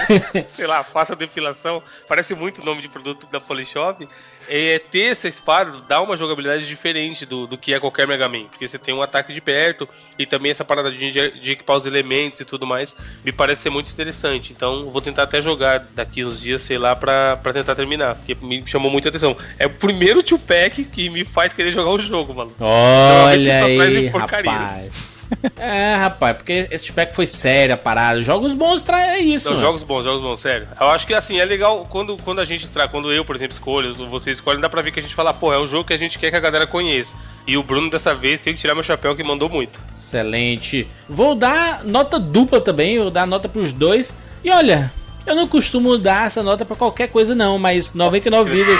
[0.53, 1.83] Sei lá, faça a depilação.
[2.07, 4.07] Parece muito o nome de produto da Polishop Polishop,
[4.49, 8.45] é ter essa espada dá uma jogabilidade diferente do, do que é qualquer Mega Man.
[8.45, 9.87] Porque você tem um ataque de perto
[10.17, 12.95] e também essa parada de, de equipar os elementos e tudo mais.
[13.23, 14.51] Me parece ser muito interessante.
[14.51, 18.15] Então vou tentar até jogar daqui uns dias, sei lá, pra, pra tentar terminar.
[18.15, 19.37] Porque me chamou muita atenção.
[19.57, 22.53] É o primeiro two-pack que me faz querer jogar o jogo, mano.
[22.59, 25.11] Olha aí, rapaz.
[25.57, 28.21] É, rapaz, porque esse pack foi sério a parada.
[28.21, 29.51] Jogos bons traz isso.
[29.51, 30.67] Não, jogos bons, jogos bons, sério.
[30.79, 33.53] Eu acho que assim, é legal quando, quando a gente traz, quando eu, por exemplo,
[33.53, 35.93] escolho, você escolhe, dá pra ver que a gente fala, pô, é um jogo que
[35.93, 37.15] a gente quer que a galera conheça.
[37.45, 39.79] E o Bruno dessa vez tem que tirar meu chapéu que mandou muito.
[39.95, 40.88] Excelente.
[41.07, 44.15] Vou dar nota dupla também, vou dar nota pros dois.
[44.43, 44.91] E olha,
[45.25, 48.79] eu não costumo dar essa nota para qualquer coisa não, mas 99 vidas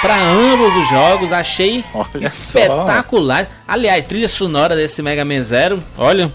[0.00, 1.32] para ambos os jogos.
[1.32, 3.44] Achei olha espetacular.
[3.44, 3.50] Só.
[3.68, 6.32] Aliás, trilha sonora desse Mega Man Zero, olha.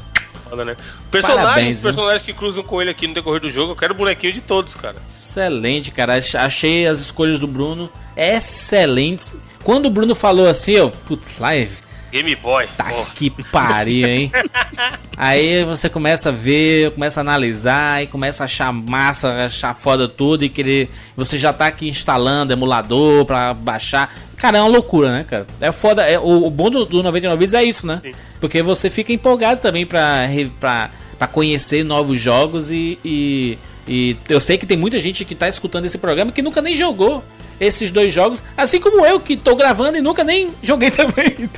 [0.52, 0.78] Olha, né?
[1.10, 4.34] Personagens, Parabéns, personagens que cruzam com ele aqui no decorrer do jogo, eu quero bonequinho
[4.34, 4.98] de todos, cara.
[5.08, 6.16] Excelente, cara.
[6.16, 9.34] Achei as escolhas do Bruno excelentes.
[9.64, 11.78] Quando o Bruno falou assim, eu, putz, live,
[12.12, 12.68] Game Boy.
[12.76, 13.10] Tá porra.
[13.14, 14.32] que pariu, hein?
[15.18, 20.08] Aí você começa a ver, começa a analisar e começa a achar massa, achar foda
[20.08, 20.90] tudo e querer.
[21.16, 24.14] Você já tá aqui instalando emulador pra baixar.
[24.38, 25.46] Cara, é uma loucura, né, cara?
[25.60, 26.04] É foda.
[26.04, 28.02] É, o, o bom do, do 99 vídeos é isso, né?
[28.04, 28.12] Sim.
[28.40, 30.28] Porque você fica empolgado também pra,
[30.60, 35.36] pra, pra conhecer novos jogos e, e, e eu sei que tem muita gente que
[35.36, 37.24] tá escutando esse programa que nunca nem jogou
[37.60, 41.50] esses dois jogos, assim como eu que tô gravando e nunca nem joguei também.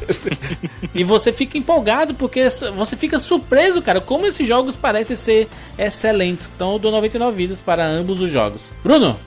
[0.94, 6.50] e você fica empolgado porque você fica surpreso, cara, como esses jogos parecem ser excelentes.
[6.56, 8.72] Então eu dou 99 vidas para ambos os jogos.
[8.84, 9.18] Bruno?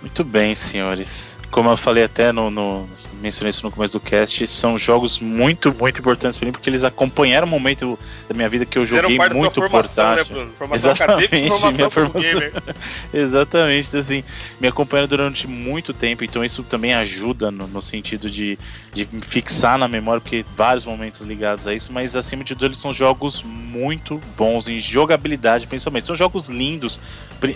[0.00, 2.88] Muito bem, senhores como eu falei até no, no,
[3.20, 6.84] mencionei isso no começo do cast, são jogos muito, muito importantes para mim, porque eles
[6.84, 7.98] acompanharam o momento
[8.28, 10.36] da minha vida que eu joguei muito formação, né, portátil.
[10.36, 12.40] Né, formação Exatamente, formação minha formação.
[13.12, 14.24] Exatamente, assim,
[14.60, 18.58] me acompanharam durante muito tempo, então isso também ajuda no, no sentido de,
[18.92, 22.66] de me fixar na memória, porque vários momentos ligados a isso, mas acima de tudo
[22.66, 26.06] eles são jogos muito bons em jogabilidade, principalmente.
[26.06, 27.00] São jogos lindos.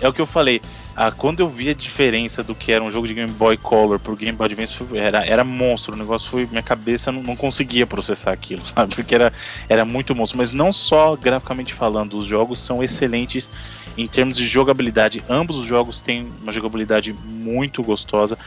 [0.01, 0.63] É o que eu falei.
[0.97, 3.84] Ah, quando eu vi a diferença do que era um jogo de Game Boy Color
[3.99, 5.95] pro Game Boy Advance, era, era monstro.
[5.95, 6.47] O negócio foi.
[6.47, 8.95] Minha cabeça não, não conseguia processar aquilo, sabe?
[8.95, 9.33] Porque era,
[9.69, 10.39] era muito monstro.
[10.39, 13.51] Mas não só graficamente falando, os jogos são excelentes
[13.97, 15.23] em termos de jogabilidade.
[15.29, 18.39] Ambos os jogos têm uma jogabilidade muito gostosa.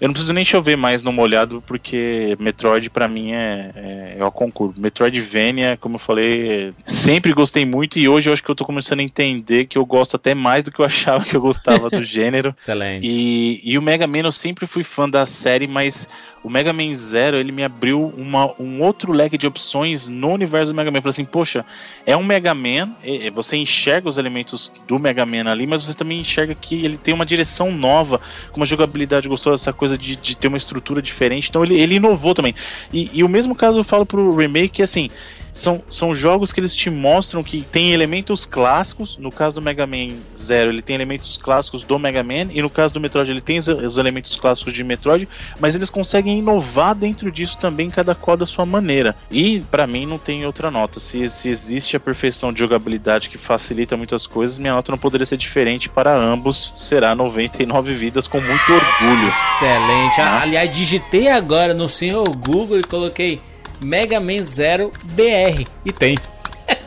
[0.00, 4.24] Eu não preciso nem chover mais no molhado, porque Metroid para mim é, é, é
[4.24, 4.80] o concurso.
[4.80, 9.00] Metroidvania, como eu falei, sempre gostei muito e hoje eu acho que eu tô começando
[9.00, 12.02] a entender que eu gosto até mais do que eu achava que eu gostava do
[12.04, 12.54] gênero.
[12.56, 13.06] Excelente.
[13.06, 16.08] E, e o Mega Man eu sempre fui fã da série, mas
[16.42, 20.72] o Mega Man Zero ele me abriu uma, um outro leque de opções no universo
[20.72, 20.98] do Mega Man.
[20.98, 21.64] Eu falei assim, poxa,
[22.06, 22.94] é um Mega Man,
[23.34, 27.14] você enxerga os elementos do Mega Man ali, mas você também enxerga que ele tem
[27.14, 28.20] uma direção nova,
[28.50, 31.48] com uma jogabilidade gostosa, essa coisa de, de ter uma estrutura diferente.
[31.48, 32.54] Então ele, ele inovou também.
[32.92, 35.10] E, e o mesmo caso eu falo pro remake, assim,
[35.58, 39.16] são, são jogos que eles te mostram que tem elementos clássicos.
[39.16, 42.70] No caso do Mega Man Zero, ele tem elementos clássicos do Mega Man, e no
[42.70, 45.28] caso do Metroid, ele tem os, os elementos clássicos de Metroid,
[45.58, 49.16] mas eles conseguem inovar dentro disso também, cada qual da sua maneira.
[49.30, 51.00] E para mim não tem outra nota.
[51.00, 55.26] Se, se existe a perfeição de jogabilidade que facilita muitas coisas, minha nota não poderia
[55.26, 56.72] ser diferente para ambos.
[56.76, 59.32] Será 99 vidas com muito orgulho.
[59.56, 60.20] Excelente.
[60.20, 63.40] Ah, aliás, digitei agora no senhor Google e coloquei
[63.80, 65.66] Mega Man Zero BR.
[65.84, 66.16] E tem.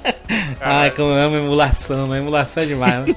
[0.60, 3.08] Ai, como eu amo emulação, emulação é demais.
[3.08, 3.16] Né?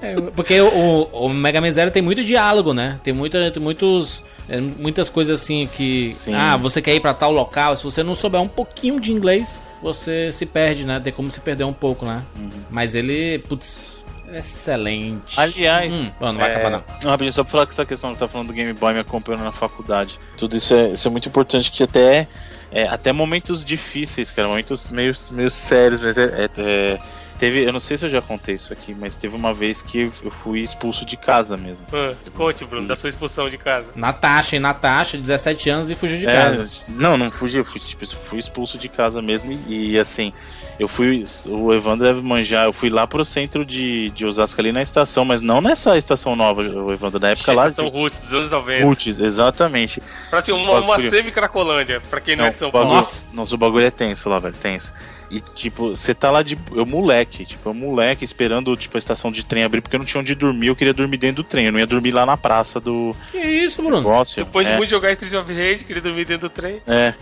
[0.00, 2.98] É, porque o, o, Mega Man Zero tem muito diálogo, né?
[3.02, 6.10] Tem, muita, tem muitos, é, muitas coisas assim que.
[6.10, 6.34] Sim.
[6.34, 7.76] Ah, você quer ir para tal local.
[7.76, 11.00] Se você não souber um pouquinho de inglês, você se perde, né?
[11.00, 12.22] Tem como se perder um pouco, né?
[12.36, 12.50] Uhum.
[12.70, 15.38] Mas ele, putz, excelente.
[15.38, 16.54] Aliás, hum, não vai é...
[16.54, 16.84] acabar não.
[17.02, 17.10] não.
[17.10, 19.44] Rapidinho, só pra falar que essa questão que tá falando do Game Boy me acompanhando
[19.44, 20.18] na faculdade.
[20.36, 22.26] Tudo isso é, isso é muito importante que até
[22.74, 26.98] é, até momentos difíceis, cara, momentos meio, meio sérios, mas é, é, é,
[27.38, 30.12] Teve, eu não sei se eu já contei isso aqui, mas teve uma vez que
[30.22, 31.84] eu fui expulso de casa mesmo.
[31.92, 33.88] Ah, conte, Bruno, da sua expulsão de casa.
[33.96, 34.62] Natasha, hein?
[34.62, 36.84] Natasha, 17 anos e fugiu de é, casa.
[36.88, 40.32] Não, não fugi, eu fui, tipo, fui expulso de casa mesmo e, e, assim,
[40.78, 41.24] eu fui.
[41.48, 45.24] O Evandro deve manjar, eu fui lá pro centro de, de Osasco ali na estação,
[45.24, 47.66] mas não nessa estação nova, o Evandro, da época lá.
[47.66, 47.96] Estação de...
[47.96, 48.84] Roots, dos anos 90.
[48.84, 50.00] Roots, exatamente.
[50.30, 52.94] Praticamente uma, uma semi-cracolândia, pra quem não, não é de São Paulo.
[52.94, 54.92] Nossa, nossa, o bagulho é tenso lá, velho, tenso.
[55.30, 56.58] E, tipo, você tá lá de.
[56.72, 60.06] Eu, moleque, tipo, eu, moleque, esperando, tipo, a estação de trem abrir, porque eu não
[60.06, 61.66] tinha onde dormir, eu queria dormir dentro do trem.
[61.66, 63.16] Eu não ia dormir lá na praça do.
[63.32, 63.98] Que isso, Bruno?
[63.98, 64.44] Negócio.
[64.44, 64.72] Depois é.
[64.72, 66.80] de muito jogar Street of Rage, queria dormir dentro do trem.
[66.86, 67.14] É.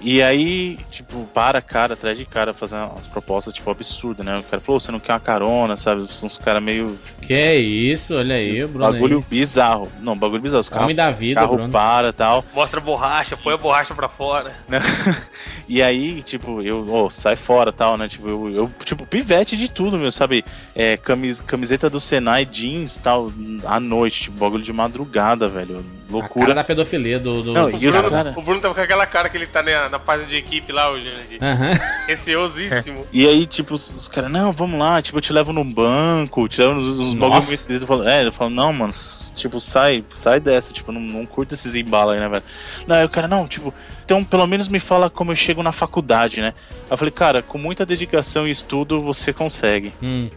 [0.00, 4.38] E aí, tipo, para cara, atrás de cara, fazendo umas propostas, tipo, absurdas, né?
[4.38, 6.02] O cara falou, você não quer uma carona, sabe?
[6.02, 6.98] Uns caras meio.
[7.20, 8.92] Que é isso, olha aí, Bruno.
[8.92, 9.24] Bagulho aí.
[9.28, 9.90] bizarro.
[10.00, 10.60] Não, bagulho bizarro.
[10.60, 11.72] Os carros, da vida, carro Bruno.
[11.72, 12.44] para tal.
[12.54, 14.54] Mostra a borracha, põe a borracha pra fora.
[15.68, 18.08] e aí, tipo, eu, oh, sai fora tal, né?
[18.08, 20.44] Tipo, eu, eu, tipo, pivete de tudo, meu, sabe?
[20.76, 23.32] É, camis, camiseta do Senai, jeans tal,
[23.64, 25.84] à noite, tipo, bagulho de madrugada, velho.
[26.10, 26.44] Loucura.
[26.44, 27.42] A cara da pedofilia do.
[27.42, 27.52] do...
[27.52, 28.34] Não, o, Bruno, cara...
[28.34, 30.90] o Bruno tá com aquela cara que ele tá na, na página de equipe lá,
[30.90, 31.38] o Janji.
[31.40, 32.06] Uhum.
[32.06, 33.00] Receosíssimo.
[33.00, 33.04] É.
[33.12, 36.48] E aí, tipo, os, os caras, não, vamos lá, tipo, eu te levo num banco,
[36.48, 37.82] te levo nos, nos bagulhos escritos.
[37.82, 38.92] Eu falo, é, eu falo, não, mano,
[39.34, 42.44] tipo, sai, sai dessa, tipo, não, não curta esses embalos aí, né, velho?
[42.86, 43.72] Não, aí o cara, não, tipo,
[44.04, 46.54] então pelo menos me fala como eu chego na faculdade, né?
[46.82, 49.92] Aí eu falei, cara, com muita dedicação e estudo você consegue.
[50.02, 50.28] Hum.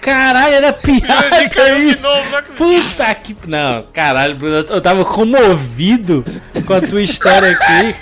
[0.00, 2.06] Caralho, era piada isso.
[2.06, 3.36] Novo, Puta que.
[3.46, 6.24] Não, caralho, Bruno, eu tava comovido
[6.64, 7.94] com a tua história aqui.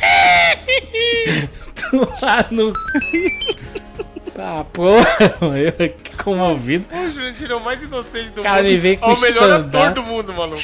[2.22, 2.72] lá no.
[4.34, 5.06] Tá, porra,
[5.56, 6.84] eu aqui comovido.
[6.92, 8.72] O tirou mais inocente do Cara, mundo.
[8.72, 10.62] Me vem com o melhor ator do mundo, maluco.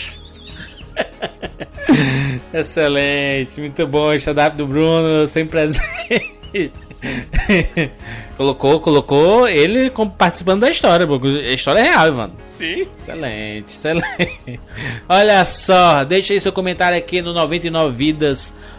[2.52, 4.12] Excelente, muito bom.
[4.12, 6.72] Stand-up do Bruno, sempre presente.
[8.36, 12.34] colocou, colocou ele participando da história, a história é real, mano.
[12.58, 12.86] Sim.
[12.98, 14.60] Excelente, excelente.
[15.08, 17.32] Olha só, deixa aí seu comentário aqui no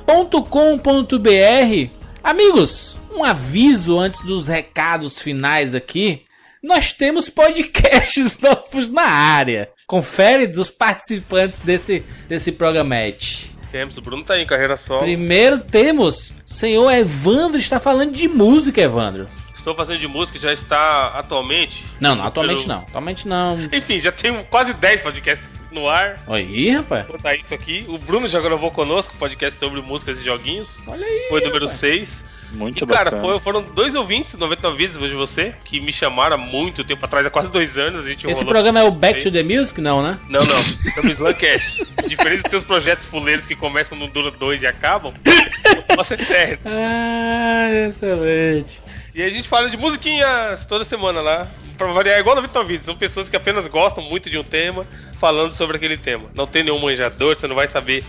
[0.08, 1.90] 99vidas.com.br.
[2.24, 6.26] Amigos, um aviso antes dos recados finais aqui.
[6.62, 9.70] Nós temos podcasts novos na área.
[9.86, 13.52] Confere dos participantes desse, desse programete.
[13.72, 15.02] Temos, o Bruno tá aí em carreira solo.
[15.02, 19.28] Primeiro temos, senhor Evandro está falando de música, Evandro.
[19.56, 21.84] Estou fazendo de música, já está atualmente?
[22.00, 22.74] Não, não, atualmente pelo...
[22.76, 22.82] não.
[22.82, 23.70] Atualmente não.
[23.72, 26.20] Enfim, já tem quase 10 podcasts no ar.
[26.28, 27.08] Aí, rapaz.
[27.08, 27.86] Vou botar isso aqui.
[27.88, 30.78] O Bruno já gravou conosco, podcast sobre músicas e joguinhos.
[30.88, 31.28] Olha aí.
[31.30, 32.34] Foi número 6.
[32.56, 36.38] Muito e, cara, foi, foram dois ouvintes, 99 vídeos de você, que me chamaram há
[36.38, 38.06] muito tempo atrás, há quase dois anos.
[38.06, 39.82] A gente Esse programa é o Back to the Music?
[39.82, 40.20] Não, né?
[40.30, 40.56] Não, não.
[40.56, 41.84] É o Slancast.
[42.08, 45.14] Diferente dos seus projetos fuleiros que começam no Dura 2 e acabam,
[45.96, 46.62] você é certo.
[46.68, 48.82] Ah, excelente.
[49.16, 51.48] E a gente fala de musiquinhas toda semana lá.
[51.78, 52.86] Pra variar, igual no Vitor Vídeo.
[52.86, 54.86] São pessoas que apenas gostam muito de um tema,
[55.20, 56.30] falando sobre aquele tema.
[56.36, 58.04] Não tem nenhum manjador, você não vai saber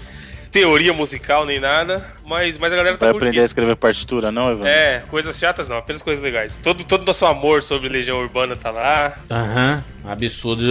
[0.54, 4.52] teoria musical nem nada, mas, mas a galera tá Vai aprender a escrever partitura, não,
[4.52, 4.68] Ivan?
[4.68, 6.54] É, coisas chatas não, apenas coisas legais.
[6.62, 9.16] Todo, todo nosso amor sobre Legião Urbana tá lá.
[9.28, 10.64] Aham, uhum, absurdo.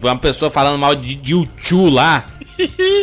[0.00, 2.24] Uma pessoa falando mal de, de Uchu lá.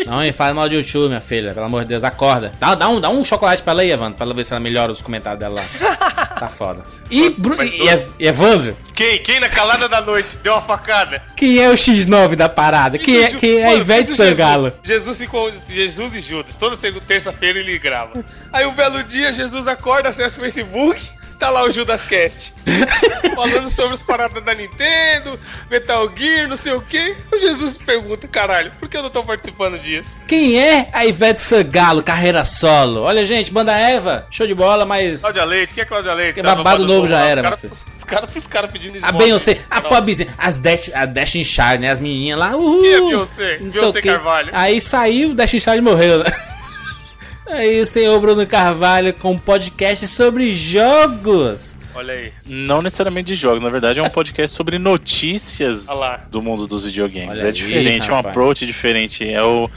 [0.06, 2.52] Não, e fala mal de Uchu, minha filha, pelo amor de Deus, acorda.
[2.60, 4.60] Dá, dá, um, dá um chocolate pra ela aí, Evandro, pra ela ver se ela
[4.60, 6.36] melhora os comentários dela lá.
[6.40, 6.84] tá foda.
[7.10, 7.82] E, Bru e,
[8.20, 8.76] e Evandro?
[8.94, 9.22] Quem?
[9.22, 11.22] Quem na calada da noite deu uma facada?
[11.36, 12.98] Quem é o X9 da parada?
[12.98, 14.74] Quem é, quem é a Ivete Sangalo?
[14.84, 16.56] Jesus, Jesus, Jesus e Judas.
[16.56, 18.24] Toda terça-feira ele grava.
[18.52, 22.54] Aí um belo dia, Jesus acorda, acessa o Facebook tá lá o Judas Cast.
[23.34, 25.40] falando sobre as paradas da Nintendo,
[25.72, 27.16] Metal Gear, não sei o que.
[27.34, 30.16] O Jesus pergunta, caralho, por que eu não tô participando disso?
[30.28, 33.02] Quem é a Ivete Sangalo, carreira solo?
[33.02, 35.22] Olha, gente, banda Eva, show de bola, mas.
[35.22, 36.36] Cláudia Leite, quem é Cláudia Leite?
[36.36, 37.74] Que babado novo já era, meu filho.
[37.96, 38.04] Os
[38.48, 39.06] caras pedindo isso.
[39.06, 41.90] A Beyoncé, a pobrezinha, as Dash, a Dash Char, né?
[41.90, 42.82] As menininhas lá, uhul.
[42.82, 43.58] Quem é Beyoncé?
[43.58, 44.50] Beyoncé Carvalho.
[44.54, 46.32] Aí saiu, Dash Char morreu, né?
[47.48, 51.76] Aí o senhor Bruno Carvalho com um podcast sobre jogos.
[51.94, 52.32] Olha aí.
[52.46, 55.88] Não necessariamente de jogos, na verdade é um podcast sobre notícias
[56.30, 57.40] do mundo dos videogames.
[57.40, 59.28] Olha é diferente, é um approach diferente.
[59.28, 59.70] É o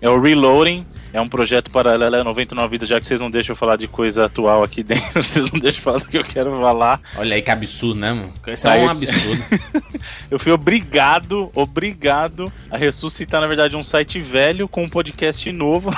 [0.00, 0.86] É o Reloading.
[1.12, 3.88] É um projeto paralelo a 99 vidas, já que vocês não deixam eu falar de
[3.88, 7.00] coisa atual aqui dentro, vocês não deixam eu falar do que eu quero falar.
[7.16, 8.32] Olha aí que absurdo, né, mano?
[8.46, 9.44] Isso é um absurdo.
[10.30, 15.90] eu fui obrigado, obrigado a ressuscitar, na verdade, um site velho com um podcast novo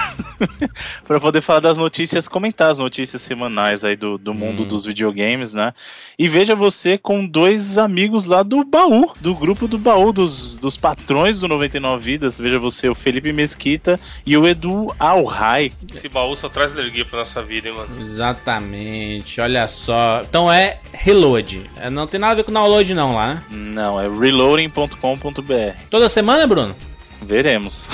[1.06, 4.68] para poder falar das notícias, comentar as notícias semanais aí do, do mundo hum.
[4.68, 5.72] dos videogames, né?
[6.18, 10.76] E veja você com dois amigos lá do baú, do grupo do baú, dos, dos
[10.76, 12.38] patrões do 99 Vidas.
[12.38, 15.72] Veja você, o Felipe Mesquita e o Edu Alhai.
[15.92, 18.00] Esse baú só traz alergia pra nossa vida, hein, mano?
[18.00, 20.20] Exatamente, olha só.
[20.28, 21.70] Então é Reload.
[21.76, 23.42] É, não tem nada a ver com download, não, lá, né?
[23.50, 25.80] Não, é reloading.com.br.
[25.88, 26.76] Toda semana, Bruno?
[27.22, 27.88] Veremos.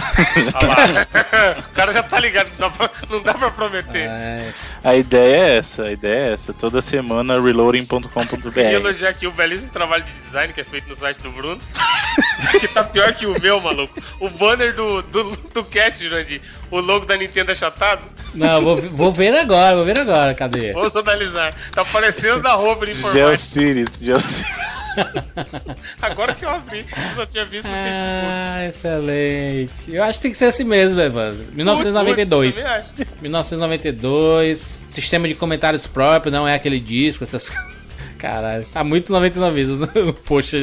[1.59, 4.09] o cara já tá ligado, não dá pra, não dá pra prometer.
[4.09, 4.53] É.
[4.85, 6.53] A ideia é essa, a ideia é essa.
[6.53, 8.53] Toda semana reloading.com.br.
[8.53, 11.61] Queria elogiar aqui o belíssimo trabalho de design que é feito no site do Bruno.
[12.61, 14.01] que tá pior que o meu, maluco.
[14.20, 18.03] O banner do, do, do cast, Jurandir, o logo da Nintendo achatado.
[18.35, 20.72] Não, vou, vou ver agora, vou ver agora, cadê?
[20.72, 21.55] Vamos analisar.
[21.72, 23.29] Tá parecendo da roupa de informática.
[23.29, 24.76] Geocities, Geocities.
[26.01, 28.68] Agora que eu abri, eu só tinha visto no ah, Facebook.
[28.68, 29.72] excelente.
[29.88, 31.44] Eu acho que tem que ser assim mesmo, Evandro.
[31.53, 32.55] 1992.
[32.55, 34.84] Putz, 1992.
[34.88, 37.51] Sistema de comentários próprio, não é aquele disco, essas
[38.18, 39.80] Caralho, tá muito 99 vidas.
[39.80, 40.14] Né?
[40.24, 40.57] Poxa,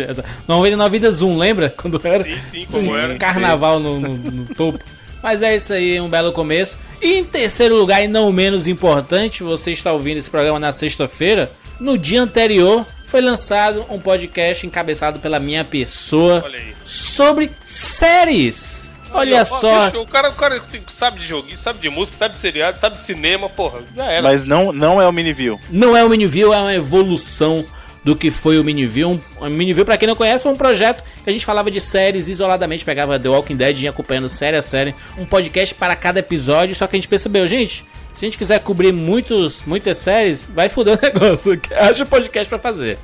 [0.47, 1.69] 99 vidas 1, lembra?
[1.69, 2.23] Quando era?
[2.23, 3.17] Sim, sim, como um era.
[3.17, 4.79] Carnaval no, no, no topo.
[5.21, 6.77] Mas é isso aí, um belo começo.
[7.01, 11.49] E em terceiro lugar, e não menos importante, você está ouvindo esse programa na sexta-feira.
[11.79, 16.43] No dia anterior, foi lançado um podcast encabeçado pela minha pessoa
[16.83, 18.91] sobre séries.
[19.11, 19.89] Olha Olha só.
[19.89, 23.05] o, cara, o cara sabe de jogo, sabe de música, sabe de seriado, sabe de
[23.05, 24.23] cinema, porra, já era.
[24.23, 25.59] Mas não, não é o Miniview.
[25.69, 27.63] Não é o Miniview, é uma evolução
[28.03, 29.11] do que foi o Miniview.
[29.11, 31.79] Um, o Miniview, pra quem não conhece, é um projeto que a gente falava de
[31.79, 34.95] séries isoladamente, pegava The Walking Dead e ia acompanhando série a série.
[35.19, 37.85] Um podcast para cada episódio, só que a gente percebeu, gente,
[38.15, 41.59] se a gente quiser cobrir muitos, muitas séries, vai foder o negócio.
[41.75, 42.97] Haja podcast para fazer.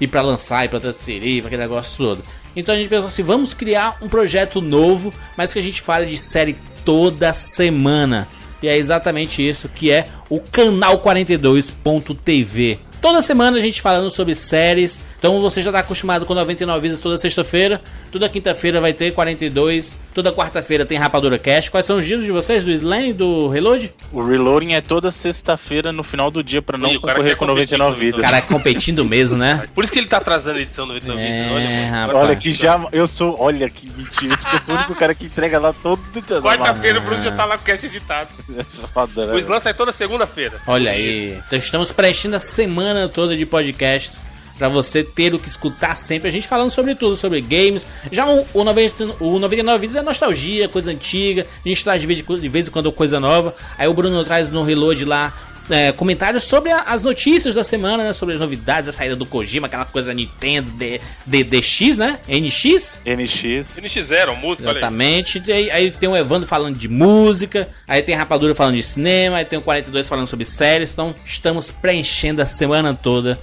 [0.00, 2.24] E para lançar, e pra transferir, pra aquele negócio todo.
[2.54, 6.06] Então a gente pensou assim, vamos criar um projeto novo, mas que a gente fale
[6.06, 8.28] de série toda semana.
[8.62, 12.78] E é exatamente isso que é o canal 42.tv.
[13.00, 15.00] Toda semana a gente falando sobre séries.
[15.22, 17.80] Então você já está acostumado com 99 vidas toda sexta-feira.
[18.10, 19.96] Toda quinta-feira vai ter 42.
[20.12, 21.68] Toda quarta-feira tem Rapadura Cash.
[21.68, 23.94] Quais são os dias de vocês, do Slam e do Reload?
[24.10, 28.18] O Reloading é toda sexta-feira no final do dia para não concorrer com 99 vidas.
[28.18, 29.62] O cara é competindo mesmo, né?
[29.72, 31.52] Por isso que ele tá atrasando a edição 99 é, vidas.
[31.52, 32.18] Olha, rapaz.
[32.18, 32.88] olha que já.
[32.90, 33.36] Eu sou.
[33.38, 34.34] Olha que mentira.
[34.34, 36.02] Esse pessoal é o único cara que entrega lá todo.
[36.42, 38.28] Quarta-feira o Bruno já tá lá com o cast editado.
[38.52, 39.32] Né?
[39.32, 40.60] O Slam sai toda segunda-feira.
[40.66, 41.38] Olha aí.
[41.46, 46.28] Então estamos preenchendo a semana toda de podcasts para você ter o que escutar sempre.
[46.28, 47.86] A gente falando sobre tudo, sobre games.
[48.10, 51.46] Já o, o, 90, o 99 vídeos é nostalgia, coisa antiga.
[51.64, 53.54] A gente traz de vez, de vez em quando coisa nova.
[53.78, 55.32] Aí o Bruno traz no Reload lá
[55.70, 58.12] é, comentários sobre a, as notícias da semana, né?
[58.12, 62.18] Sobre as novidades, a saída do Kojima, aquela coisa Nintendo D, D, DX, né?
[62.28, 63.00] NX?
[63.04, 63.78] NX.
[63.78, 65.42] NX0, música, Exatamente.
[65.50, 69.36] Aí, aí, tem o Evandro falando de música, aí tem a Rapadura falando de cinema,
[69.38, 70.92] aí tem o 42 falando sobre séries.
[70.92, 73.38] Então estamos preenchendo a semana toda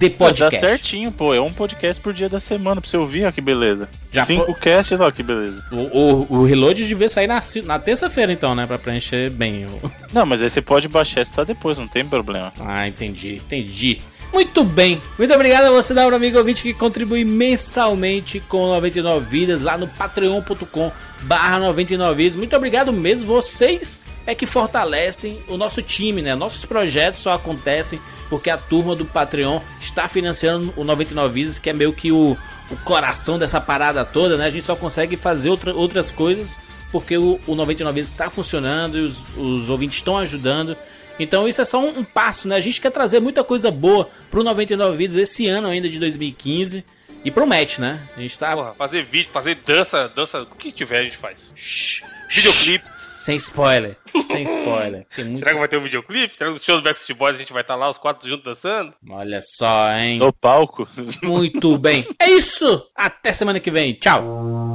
[0.00, 0.56] de podcast.
[0.56, 1.34] Pô, dá certinho, pô.
[1.34, 3.86] É um podcast por dia da semana pra você ouvir, ó que beleza.
[4.10, 4.54] Já Cinco pô...
[4.54, 5.62] casts, ó que beleza.
[5.70, 8.66] O, o, o reload devia sair na, na terça-feira, então, né?
[8.66, 9.66] Pra preencher bem.
[9.66, 9.92] O...
[10.10, 12.52] Não, mas aí você pode baixar e tá depois, não tem problema.
[12.58, 14.00] Ah, entendi, entendi.
[14.32, 19.60] Muito bem, muito obrigado a você, Dauro amigo ouvinte, que contribui mensalmente com 99 Vidas
[19.60, 20.90] lá no patreon.com
[21.22, 22.36] barra 99 Vidas.
[22.36, 26.34] Muito obrigado mesmo, vocês é que fortalecem o nosso time, né?
[26.34, 31.70] Nossos projetos só acontecem porque a turma do Patreon está financiando o 99 Vidas, que
[31.70, 32.36] é meio que o,
[32.70, 34.46] o coração dessa parada toda, né?
[34.46, 36.58] A gente só consegue fazer outra, outras coisas
[36.92, 40.76] porque o, o 99 Vidas está funcionando e os, os ouvintes estão ajudando.
[41.18, 42.56] Então isso é só um, um, passo, né?
[42.56, 46.84] A gente quer trazer muita coisa boa pro 99 Vidas esse ano ainda de 2015
[47.24, 48.00] e promete, né?
[48.16, 48.54] A gente tá.
[48.54, 51.52] Porra, fazer vídeo, fazer dança, dança, o que tiver a gente faz.
[51.54, 52.99] Shhh, Videoclipes.
[53.20, 53.98] Sem spoiler.
[54.26, 55.06] Sem spoiler.
[55.18, 55.38] Muito...
[55.40, 56.32] Será que vai ter um videoclipe?
[56.32, 58.44] Será que no show do Backstreet Boys a gente vai estar lá, os quatro juntos
[58.44, 58.94] dançando?
[59.10, 60.18] Olha só, hein?
[60.18, 60.88] No palco.
[61.22, 62.06] Muito bem.
[62.18, 62.82] É isso.
[62.96, 63.92] Até semana que vem.
[63.92, 64.69] Tchau.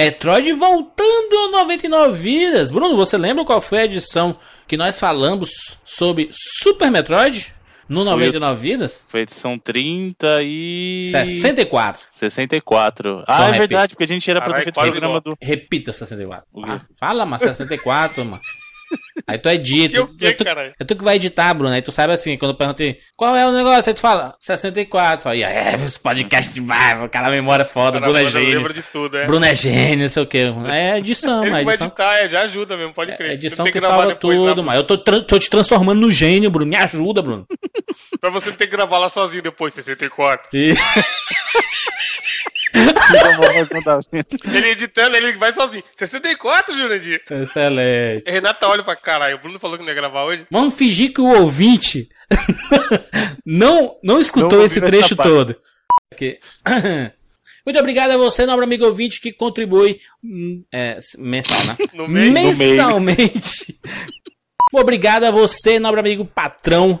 [0.00, 2.70] Metroid voltando a 99 vidas.
[2.70, 4.34] Bruno, você lembra qual foi a edição
[4.66, 7.52] que nós falamos sobre Super Metroid?
[7.86, 9.04] No 99 foi, vidas?
[9.08, 11.08] Foi edição 30 e.
[11.10, 12.02] 64.
[12.12, 13.24] 64.
[13.26, 15.36] Ah, então, é verdade, porque a gente era pra ter feito o programa do.
[15.38, 16.46] Repita 64.
[16.64, 18.40] Ah, fala, mas 64, mano.
[19.30, 19.96] Aí tu edita.
[19.96, 20.44] Eu, eu, tu,
[20.80, 21.72] eu tu que vai editar, Bruno.
[21.72, 25.22] Aí tu sabe assim, quando eu perguntei qual é o negócio, aí tu fala 64.
[25.22, 28.72] Fala, é, esse podcast vai, o cara memória é foda, Bruno é gênio.
[28.72, 29.26] De tudo, é.
[29.26, 30.52] Bruno é gênio, não sei o que.
[30.68, 31.64] É edição, mas.
[31.64, 33.30] Vai editar, é, já ajuda mesmo, pode crer.
[33.30, 36.68] É edição que, que salva tudo, mas eu tô, tô te transformando no gênio, Bruno.
[36.68, 37.46] Me ajuda, Bruno.
[38.20, 40.48] pra você não ter que gravar lá sozinho depois, 64.
[40.52, 40.74] E...
[44.54, 45.84] ele editando, ele vai sozinho.
[45.96, 47.22] 64, Jurandir?
[47.30, 48.30] Excelente.
[48.30, 49.36] Renata olha pra caralho.
[49.36, 50.46] O Bruno falou que não ia gravar hoje.
[50.50, 52.08] Vamos fingir que o ouvinte
[53.44, 55.56] não, não escutou não esse trecho todo.
[56.12, 56.38] Okay.
[57.64, 61.76] Muito obrigado a você, nobre amigo ouvinte, que contribui hum, é, mensal, né?
[62.08, 63.78] mensalmente.
[64.72, 67.00] No obrigado a você, nobre amigo patrão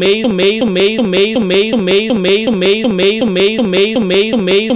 [0.00, 4.74] meio, meio, meio, meio, meio, meio, meio, meio, meio, meio, meio, meio, meio,